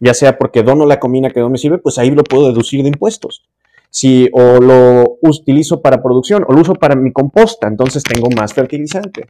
[0.02, 2.82] ya sea porque dono la comida que no me sirve, pues ahí lo puedo deducir
[2.82, 3.46] de impuestos
[3.94, 8.52] si o lo utilizo para producción o lo uso para mi composta, entonces tengo más
[8.52, 9.28] fertilizante,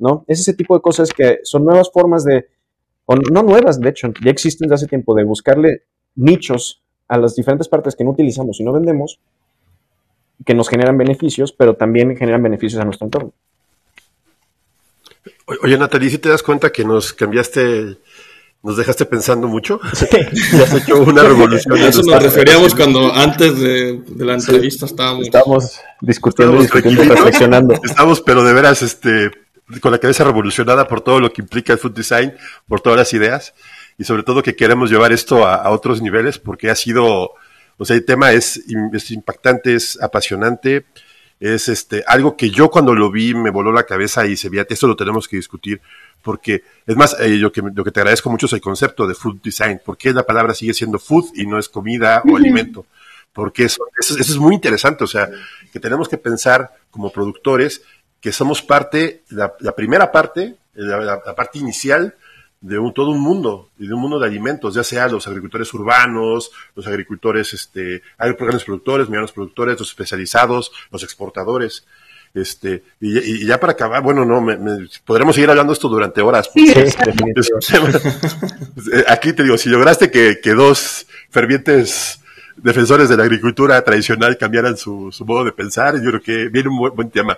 [0.00, 0.24] ¿no?
[0.26, 2.48] Es ese tipo de cosas que son nuevas formas de,
[3.06, 5.84] o no nuevas, de hecho, ya existen desde hace tiempo, de buscarle
[6.16, 9.20] nichos a las diferentes partes que no utilizamos y no vendemos,
[10.44, 13.32] que nos generan beneficios, pero también generan beneficios a nuestro entorno.
[15.62, 17.96] Oye, Natalie, si te das cuenta que nos cambiaste
[18.62, 19.80] nos dejaste pensando mucho.
[20.52, 21.78] ya has hecho una revolución.
[21.78, 25.24] A eso nos referíamos cuando antes de, la entrevista estábamos.
[25.24, 27.74] Estábamos discutiendo, discutiendo, reflexionando.
[27.82, 29.30] Estamos, pero de veras, este,
[29.80, 32.34] con la cabeza revolucionada por todo lo que implica el food design,
[32.68, 33.54] por todas las ideas,
[33.98, 37.32] y sobre todo que queremos llevar esto a, otros niveles, porque ha sido,
[37.78, 40.84] o sea, el tema es, es impactante, es apasionante
[41.40, 44.66] es este algo que yo cuando lo vi me voló la cabeza y se veía,
[44.68, 45.80] esto lo tenemos que discutir,
[46.22, 49.14] porque es más, eh, lo, que, lo que te agradezco mucho es el concepto de
[49.14, 52.86] food design, porque la palabra sigue siendo food y no es comida o alimento,
[53.32, 55.30] porque eso, eso, es muy interesante, o sea,
[55.72, 57.82] que tenemos que pensar como productores
[58.20, 62.14] que somos parte, la, primera parte, la, parte inicial
[62.60, 65.72] de un, todo un mundo, y de un mundo de alimentos, ya sea los agricultores
[65.72, 71.86] urbanos, los agricultores, este, hay grandes productores, medianos productores, los especializados, los exportadores.
[72.32, 74.56] Este, y, ya para acabar, bueno, no, me,
[75.04, 76.48] podremos seguir hablando esto durante horas.
[79.08, 82.20] aquí te digo, si lograste que, que, dos fervientes
[82.56, 86.68] defensores de la agricultura tradicional cambiaran su, su modo de pensar, yo creo que viene
[86.68, 87.36] un buen tema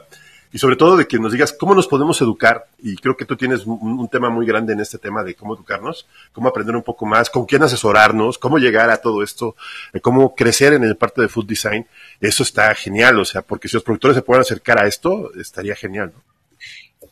[0.53, 3.37] y sobre todo de que nos digas cómo nos podemos educar, y creo que tú
[3.37, 7.07] tienes un, tema muy grande en este tema de cómo educarnos, cómo aprender un poco
[7.07, 9.57] más, con quién asesorarnos, cómo llegar a todo esto,
[10.03, 11.87] cómo crecer en el parte de food design,
[12.21, 15.75] eso está genial, o sea, porque si los productores se pueden acercar a esto, estaría
[15.75, 16.33] genial, ¿no?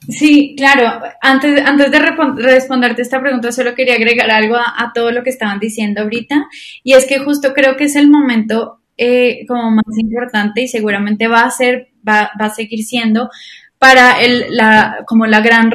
[0.08, 1.02] Sí, claro.
[1.20, 5.60] Antes, antes de responderte esta pregunta, solo quería agregar algo a, todo lo que estaban
[5.60, 6.46] diciendo ahorita.
[6.82, 11.28] Y es que justo creo que es el momento eh, como más importante y seguramente
[11.28, 13.30] va a ser va, a seguir siendo
[13.78, 15.72] para el, la, como la gran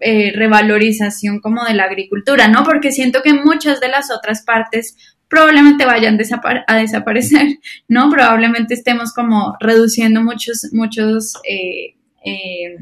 [0.00, 2.64] eh, revalorización como de la agricultura, ¿no?
[2.64, 4.96] Porque siento que muchas de las otras partes
[5.28, 6.18] probablemente vayan
[6.66, 7.58] a desaparecer,
[7.88, 8.10] ¿no?
[8.10, 12.76] Probablemente estemos como reduciendo muchos, muchos, eh, eh,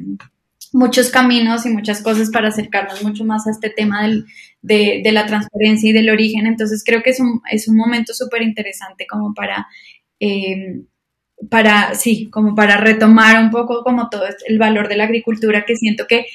[0.73, 4.27] muchos caminos y muchas cosas para acercarnos mucho más a este tema del,
[4.61, 6.47] de, de, la transparencia y del origen.
[6.47, 9.67] Entonces creo que es un, es un momento súper interesante como para,
[10.21, 10.83] eh,
[11.51, 15.77] para, sí, como para retomar un poco como todo el valor de la agricultura que
[15.77, 16.27] siento que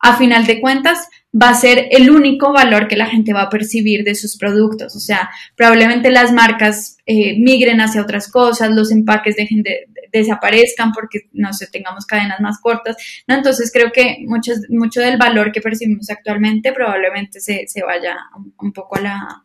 [0.00, 3.48] a final de cuentas va a ser el único valor que la gente va a
[3.48, 4.94] percibir de sus productos.
[4.94, 10.92] O sea, probablemente las marcas eh, migren hacia otras cosas, los empaques dejen de, desaparezcan
[10.92, 12.96] porque, no sé, tengamos cadenas más cortas.
[13.26, 18.16] Entonces creo que mucho, mucho del valor que percibimos actualmente probablemente se, se vaya
[18.58, 19.44] un, poco a la,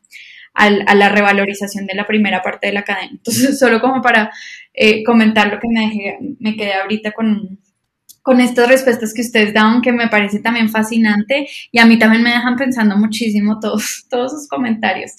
[0.59, 3.11] a, la revalorización de la primera parte de la cadena.
[3.11, 4.31] Entonces, solo como para
[4.73, 7.59] eh, comentar lo que me, dejé, me quedé ahorita con
[8.21, 12.21] con estas respuestas que ustedes dan, que me parece también fascinante y a mí también
[12.21, 15.13] me dejan pensando muchísimo todos, todos sus comentarios.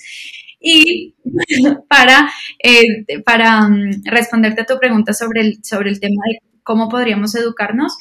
[0.61, 1.17] Y
[1.89, 2.31] para,
[2.63, 7.35] eh, para mm, responderte a tu pregunta sobre el, sobre el tema de cómo podríamos
[7.35, 7.97] educarnos,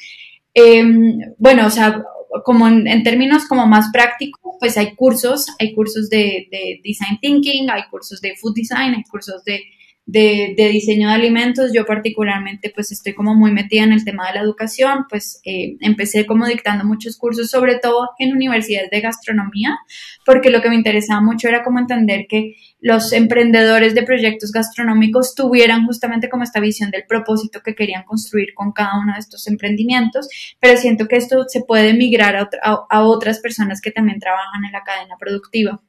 [0.53, 2.03] em, bueno, o sea,
[2.43, 7.69] como en, términos como más prácticos, pues hay cursos, hay cursos de, de design thinking,
[7.69, 9.63] hay cursos de food design, hay cursos de
[10.11, 11.71] de, diseño de alimentos.
[11.73, 15.77] Yo particularmente pues estoy como muy metida en el tema de la educación, pues eh,
[15.81, 19.77] empecé como dictando muchos cursos, sobre todo en universidades de gastronomía,
[20.25, 25.35] porque lo que me interesaba mucho era como entender que los emprendedores de proyectos gastronómicos
[25.35, 29.47] tuvieran justamente como esta visión del propósito que querían construir con cada uno de estos
[29.47, 30.27] emprendimientos,
[30.59, 32.49] pero siento que esto se puede migrar a,
[32.89, 35.81] a otras personas que también trabajan en la cadena productiva.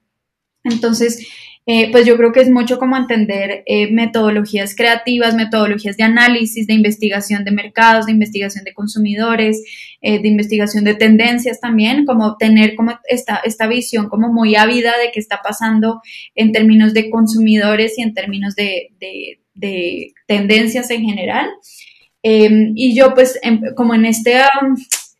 [0.64, 1.27] Entonces,
[1.67, 6.67] eh, pues yo creo que es mucho como entender eh, metodologías creativas, metodologías de análisis,
[6.67, 9.63] de investigación de mercados, de investigación de consumidores,
[10.01, 14.95] eh, de investigación de tendencias también, como tener como esta, esta visión como muy ávida
[14.99, 16.01] de qué está pasando
[16.35, 18.89] en términos de consumidores y en términos de,
[19.55, 21.51] de tendencias en general.
[22.23, 24.41] y yo pues em, como en este...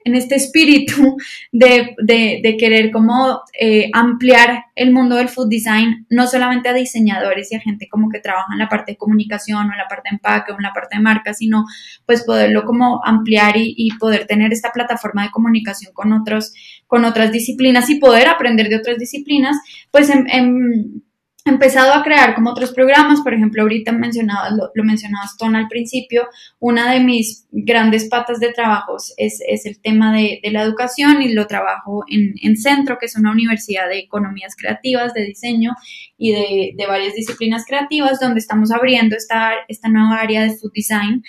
[0.05, 1.17] en este espíritu
[1.53, 7.53] de, de, querer como eh, ampliar el mundo del food design, no solamente a diseñadores
[7.53, 10.09] y a gente como que trabaja en la parte de comunicación o en la parte
[10.11, 11.65] de empaque o en la parte de marca, sino
[12.07, 16.55] pues poderlo como ampliar y, poder tener esta plataforma de comunicación con otros,
[16.87, 19.57] con otras disciplinas y poder aprender de otras disciplinas,
[19.91, 21.03] pues en,
[21.45, 26.29] empezado a crear como otros programas, por ejemplo, ahorita mencionabas, lo, mencionabas Ton al principio,
[26.59, 31.47] una de mis grandes patas de trabajos es, el tema de, la educación y lo
[31.47, 35.73] trabajo en, en, Centro, que es una universidad de economías creativas, de diseño
[36.19, 40.73] y de, de varias disciplinas creativas, donde estamos abriendo esta, esta nueva área de food
[40.75, 41.23] design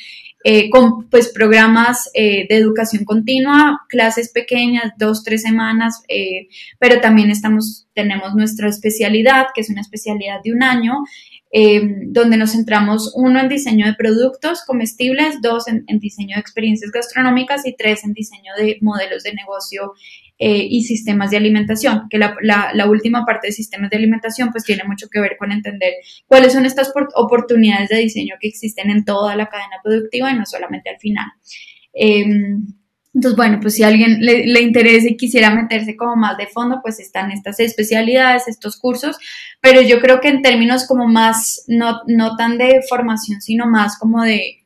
[0.43, 6.47] eh, con pues programas eh, de educación continua, clases pequeñas, dos, tres semanas, eh,
[6.79, 10.93] pero también estamos, tenemos nuestra especialidad, que es una especialidad de un año,
[12.07, 17.67] donde nos centramos uno en diseño de productos comestibles, dos en, diseño de experiencias gastronómicas
[17.67, 19.91] y tres en diseño de modelos de negocio
[20.43, 24.63] eh, y sistemas de alimentación, que la, la, última parte de sistemas de alimentación pues
[24.63, 25.93] tiene mucho que ver con entender
[26.25, 30.47] cuáles son estas oportunidades de diseño que existen en toda la cadena productiva y no
[30.47, 31.27] solamente al final.
[31.93, 32.65] Em,
[33.13, 36.47] entonces, bueno, pues si a alguien le, le, interesa y quisiera meterse como más de
[36.47, 39.17] fondo, pues están estas especialidades, estos cursos,
[39.61, 43.95] pero yo creo que en términos como más, no, no tan de formación, sino más
[43.99, 44.65] como de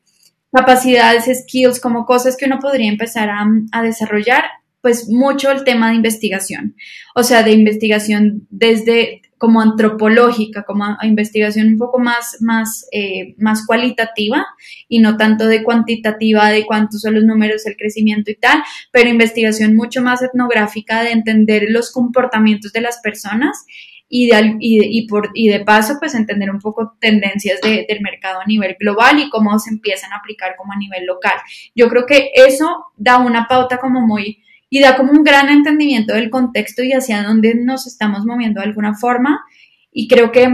[0.50, 4.44] capacidades, skills, como cosas que uno podría empezar a, a desarrollar,
[4.80, 6.76] pues mucho el tema de investigación,
[7.14, 13.66] o sea, de investigación desde como antropológica, como investigación un poco más, más, eh, más
[13.66, 14.46] cualitativa
[14.88, 18.62] y no tanto de cuantitativa, de cuántos son los números, el crecimiento y tal,
[18.92, 23.66] pero investigación mucho más etnográfica de entender los comportamientos de las personas
[24.08, 28.40] y de, y, por, y de paso, pues entender un poco tendencias de, del mercado
[28.40, 31.34] a nivel global y cómo se empiezan a aplicar como a nivel local.
[31.74, 36.14] Yo creo que eso da una pauta como muy y da como un gran entendimiento
[36.14, 39.44] del contexto y hacia dónde nos estamos moviendo de alguna forma.
[39.92, 40.48] Y creo que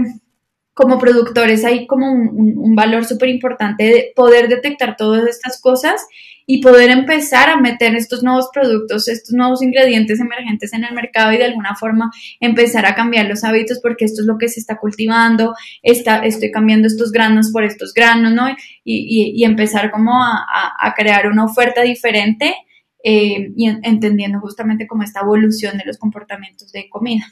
[0.74, 6.06] como productores hay como un, valor súper importante de poder detectar todas estas cosas
[6.46, 11.32] y poder empezar a meter estos nuevos productos, estos nuevos ingredientes emergentes en el mercado
[11.32, 12.10] y de alguna forma
[12.40, 16.50] empezar a cambiar los hábitos porque esto es lo que se está cultivando, está, estoy
[16.50, 18.48] cambiando estos granos por estos granos, ¿no?
[18.82, 22.56] Y, y, empezar como a, a crear una oferta diferente
[23.02, 27.24] eh, y entendiendo justamente como esta evolución de los comportamientos de comida.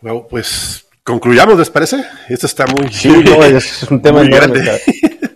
[0.00, 2.04] Bueno, pues concluyamos, ¿les parece?
[2.28, 2.88] Esto está muy...
[2.92, 3.08] Sí,
[3.54, 4.60] es un tema enorme.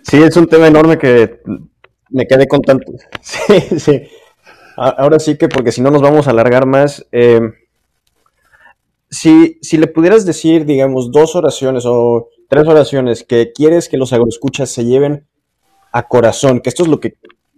[0.03, 1.41] Sí, es un tema enorme que
[2.11, 2.93] me quedé con tanto.
[3.23, 4.03] Sí, sí.
[4.77, 7.07] Ahora sí que, porque si no nos vamos a alargar más.
[7.13, 7.41] Eh,
[9.11, 14.13] si, si le pudieras decir, digamos, dos oraciones o tres oraciones que quieres que los
[14.13, 15.27] agroescuchas se lleven
[15.93, 17.17] a corazón, que esto es lo que,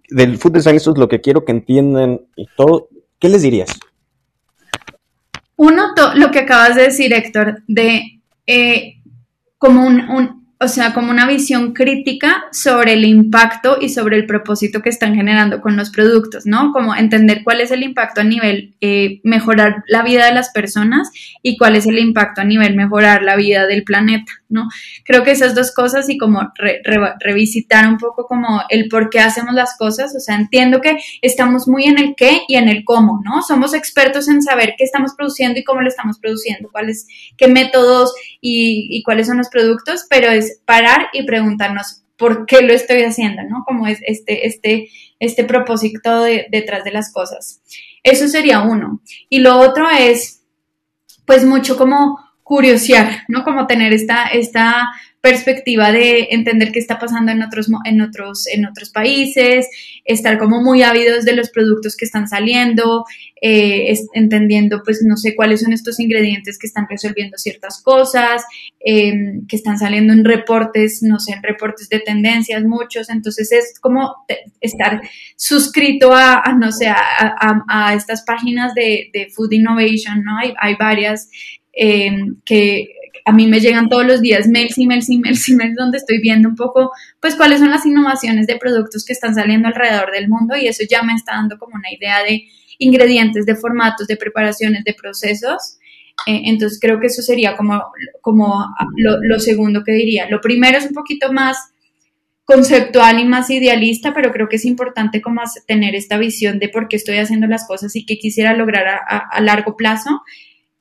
[0.09, 2.89] del food design, esto es lo que quiero que entiendan y todo,
[3.19, 3.79] ¿qué les dirías?
[5.57, 9.01] Uno, lo que acabas de decir, Héctor, de eh,
[9.59, 14.81] como un, o sea, como una visión crítica sobre el impacto y sobre el propósito
[14.81, 16.73] que están generando con los productos, ¿no?
[16.73, 21.11] Como entender cuál es el impacto a nivel eh, mejorar la vida de las personas
[21.43, 24.69] y cuál es el impacto a nivel mejorar la vida del planeta, ¿no?
[25.05, 26.53] Creo que esas dos cosas y como
[27.19, 31.67] revisitar un poco como el por qué hacemos las cosas, o sea, entiendo que estamos
[31.67, 33.43] muy en el qué y en el cómo, ¿no?
[33.43, 38.13] Somos expertos en saber qué estamos produciendo y cómo lo estamos produciendo, cuáles, qué métodos
[38.45, 43.43] y, cuáles son los productos, pero es parar y preguntarnos por qué lo estoy haciendo,
[43.45, 43.65] ¿no?
[43.65, 44.89] Como es este, este,
[45.21, 47.63] este propósito detrás de las cosas.
[48.03, 49.01] Eso sería uno.
[49.29, 50.43] Y lo otro es,
[51.25, 53.45] pues mucho como curiosear, ¿no?
[53.45, 54.89] Como tener esta, esta
[55.23, 59.69] perspectiva de entender qué está pasando en otros, en otros, en otros países,
[60.05, 63.05] estar como muy ávidos de los productos que están saliendo,
[63.41, 68.43] eh, entendiendo, pues, no sé cuáles son estos ingredientes que están resolviendo ciertas cosas,
[68.81, 73.09] em, que están saliendo en reportes, no sé, en reportes de tendencias, muchos.
[73.09, 74.13] Entonces, es como
[74.61, 75.03] estar
[75.37, 80.37] suscrito a, no sé, a, estas páginas de, Food Innovation, ¿no?
[80.39, 81.31] Hay, hay varias
[81.73, 82.89] em, que
[83.25, 86.57] a mí me llegan todos los días mails, emails, emails, emails, donde estoy viendo un
[86.57, 90.67] poco, pues, cuáles son las innovaciones de productos que están saliendo alrededor del mundo y
[90.67, 92.45] eso ya me está dando como una idea de
[92.79, 95.79] ingredientes, de formatos, de preparaciones, de procesos.
[96.27, 97.83] Eh, entonces creo que eso sería como,
[98.21, 98.67] como
[98.97, 100.29] lo, segundo que diría.
[100.29, 101.57] Lo primero es un poquito más
[102.45, 106.89] conceptual y más idealista, pero creo que es importante como tener esta visión de por
[106.89, 110.23] qué estoy haciendo las cosas y qué quisiera lograr a, largo plazo.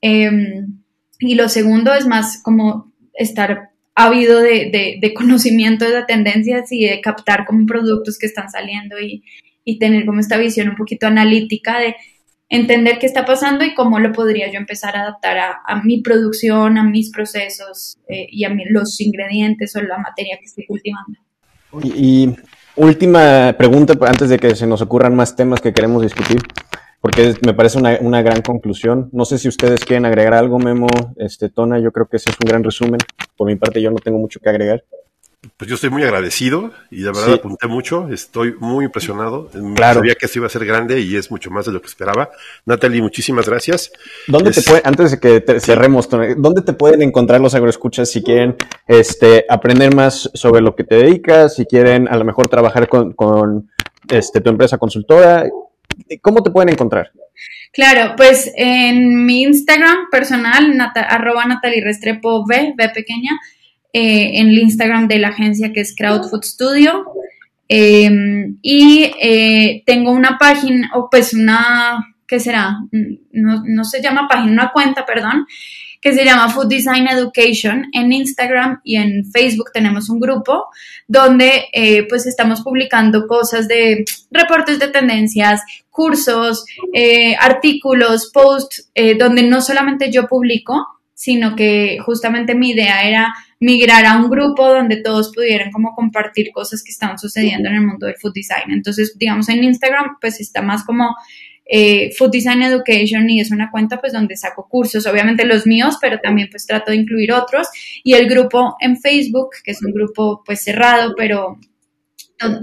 [0.02, 0.81] Em,
[1.22, 7.00] y lo segundo es más como estar ávido de, de, conocimiento de tendencias y de
[7.00, 9.24] captar como productos que están saliendo y,
[9.80, 11.96] tener como esta visión un poquito analítica de
[12.50, 16.78] entender qué está pasando y cómo lo podría yo empezar a adaptar a, mi producción,
[16.78, 21.18] a mis procesos eh, y a los ingredientes o la materia que estoy cultivando.
[21.84, 22.36] y
[22.76, 26.42] última pregunta antes de que se nos ocurran más temas que queremos discutir
[27.02, 29.10] porque me parece una, una, gran conclusión.
[29.12, 30.88] No sé si ustedes quieren agregar algo, Memo,
[31.18, 33.00] este, Tona, yo creo que ese es un gran resumen.
[33.36, 34.84] Por mi parte, yo no tengo mucho que agregar.
[35.58, 39.50] Pues yo estoy muy agradecido y de verdad apunté mucho, estoy muy impresionado.
[39.76, 40.02] Claro.
[40.02, 42.30] Sabía que esto iba a ser grande y es mucho más de lo que esperaba.
[42.68, 43.92] Natalie, muchísimas gracias.
[44.28, 48.56] ¿Dónde te puede, antes de que cerremos, ¿dónde te pueden encontrar los agroescuchas si quieren
[48.86, 53.14] este, aprender más sobre lo que te dedicas, si quieren a lo mejor trabajar con,
[53.14, 53.72] con
[54.10, 55.50] este, tu empresa consultora?
[56.22, 57.12] ¿Cómo te pueden encontrar?
[57.72, 63.40] Claro, pues en mi Instagram personal, arroba Natalie Restrepo V, V pequeña,
[63.94, 67.06] eh, en el Instagram de la agencia que es Crowdfood Studio.
[67.68, 72.78] Em, y eh, tengo una página, o pues una, ¿qué será?
[73.32, 75.48] No, no se llama página, una cuenta, perdón,
[76.02, 77.86] que se llama Food Design Education.
[77.94, 80.66] En Instagram y en Facebook tenemos un grupo
[81.08, 89.16] donde eh, pues estamos publicando cosas de reportes de tendencias, cursos, eh, artículos, posts, eh,
[89.18, 94.68] donde no solamente yo publico, sino que justamente mi idea era migrar a un grupo
[94.68, 98.72] donde todos pudieran como compartir cosas que estaban sucediendo en el mundo del food design.
[98.72, 101.16] Entonces, digamos, en Instagram pues está más como
[101.74, 105.98] eh, Food Design Education y es una cuenta pues donde saco cursos, obviamente los míos,
[106.02, 107.70] pero también pues trato de incluir otros
[108.04, 111.58] y el grupo en Facebook, que es un grupo pues cerrado, pero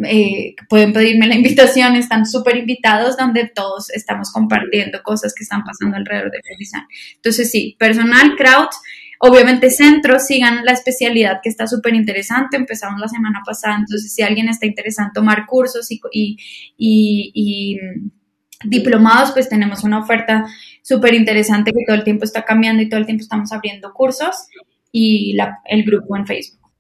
[0.05, 5.65] eh, pueden pedirme la invitación, están súper invitados donde todos estamos compartiendo cosas que están
[5.65, 6.85] pasando alrededor de Food Design.
[7.17, 8.69] Entonces sí, personal, crowd,
[9.21, 14.23] Obviamente centros, sigan la especialidad que está súper interesante, empezamos la semana pasada, entonces si
[14.23, 16.37] alguien está interesado en tomar cursos y,
[16.77, 17.81] y
[18.65, 20.47] diplomados, pues tenemos una oferta
[20.83, 24.47] súper interesante que todo el tiempo está cambiando y todo el tiempo estamos abriendo cursos
[24.91, 25.37] y
[25.67, 26.71] el grupo en Facebook.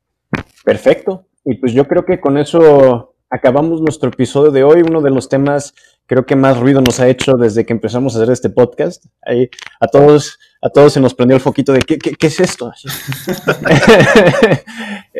[0.64, 1.26] Perfecto.
[1.44, 4.82] Y pues yo creo que con eso acabamos nuestro episodio de hoy.
[4.82, 5.74] Uno de los temas
[6.06, 9.04] creo que más ruido nos ha hecho desde que empezamos a hacer este podcast.
[9.22, 9.48] Ahí
[9.80, 12.72] a todos, a todos se nos prendió el foquito de qué, qué, es esto.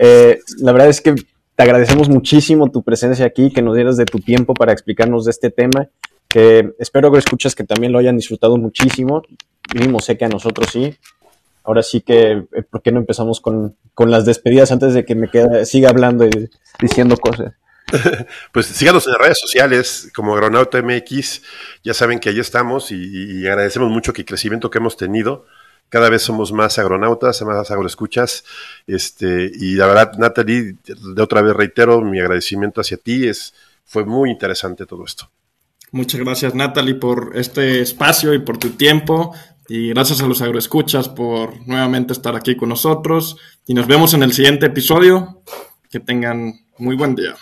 [0.01, 1.13] Eh, la verdad es que
[1.57, 5.33] te agradecemos muchísimo tu presencia aquí, que nos dieras de tu tiempo para explicarnos de
[5.33, 5.89] este tema
[6.29, 9.23] que espero que escuches que también lo hayan disfrutado muchísimo.
[9.75, 10.97] Mínimo sé que a nosotros sí.
[11.65, 15.29] Ahora sí que, eh, ¿por qué no empezamos con, las despedidas antes de que me
[15.29, 16.51] quede, siga hablando y
[16.81, 17.55] diciendo cosas?
[18.53, 21.43] pues síganos en las redes sociales como Agronauta MX.
[21.83, 25.47] Ya saben que ahí estamos y, agradecemos mucho que el crecimiento que hemos tenido.
[25.89, 28.45] Cada vez somos más agronautas, más agroescuchas.
[28.87, 33.27] Este, y la verdad, Natalie, de otra vez reitero mi agradecimiento hacia ti.
[33.27, 33.55] Es,
[33.87, 35.31] fue muy interesante todo esto.
[35.91, 39.35] Muchas gracias, Natalie, por este espacio y por tu tiempo.
[39.69, 43.37] Y gracias a los agroescuchas por nuevamente estar aquí con nosotros.
[43.67, 45.43] Y nos vemos en el siguiente episodio.
[45.91, 47.35] Que tengan muy buen día.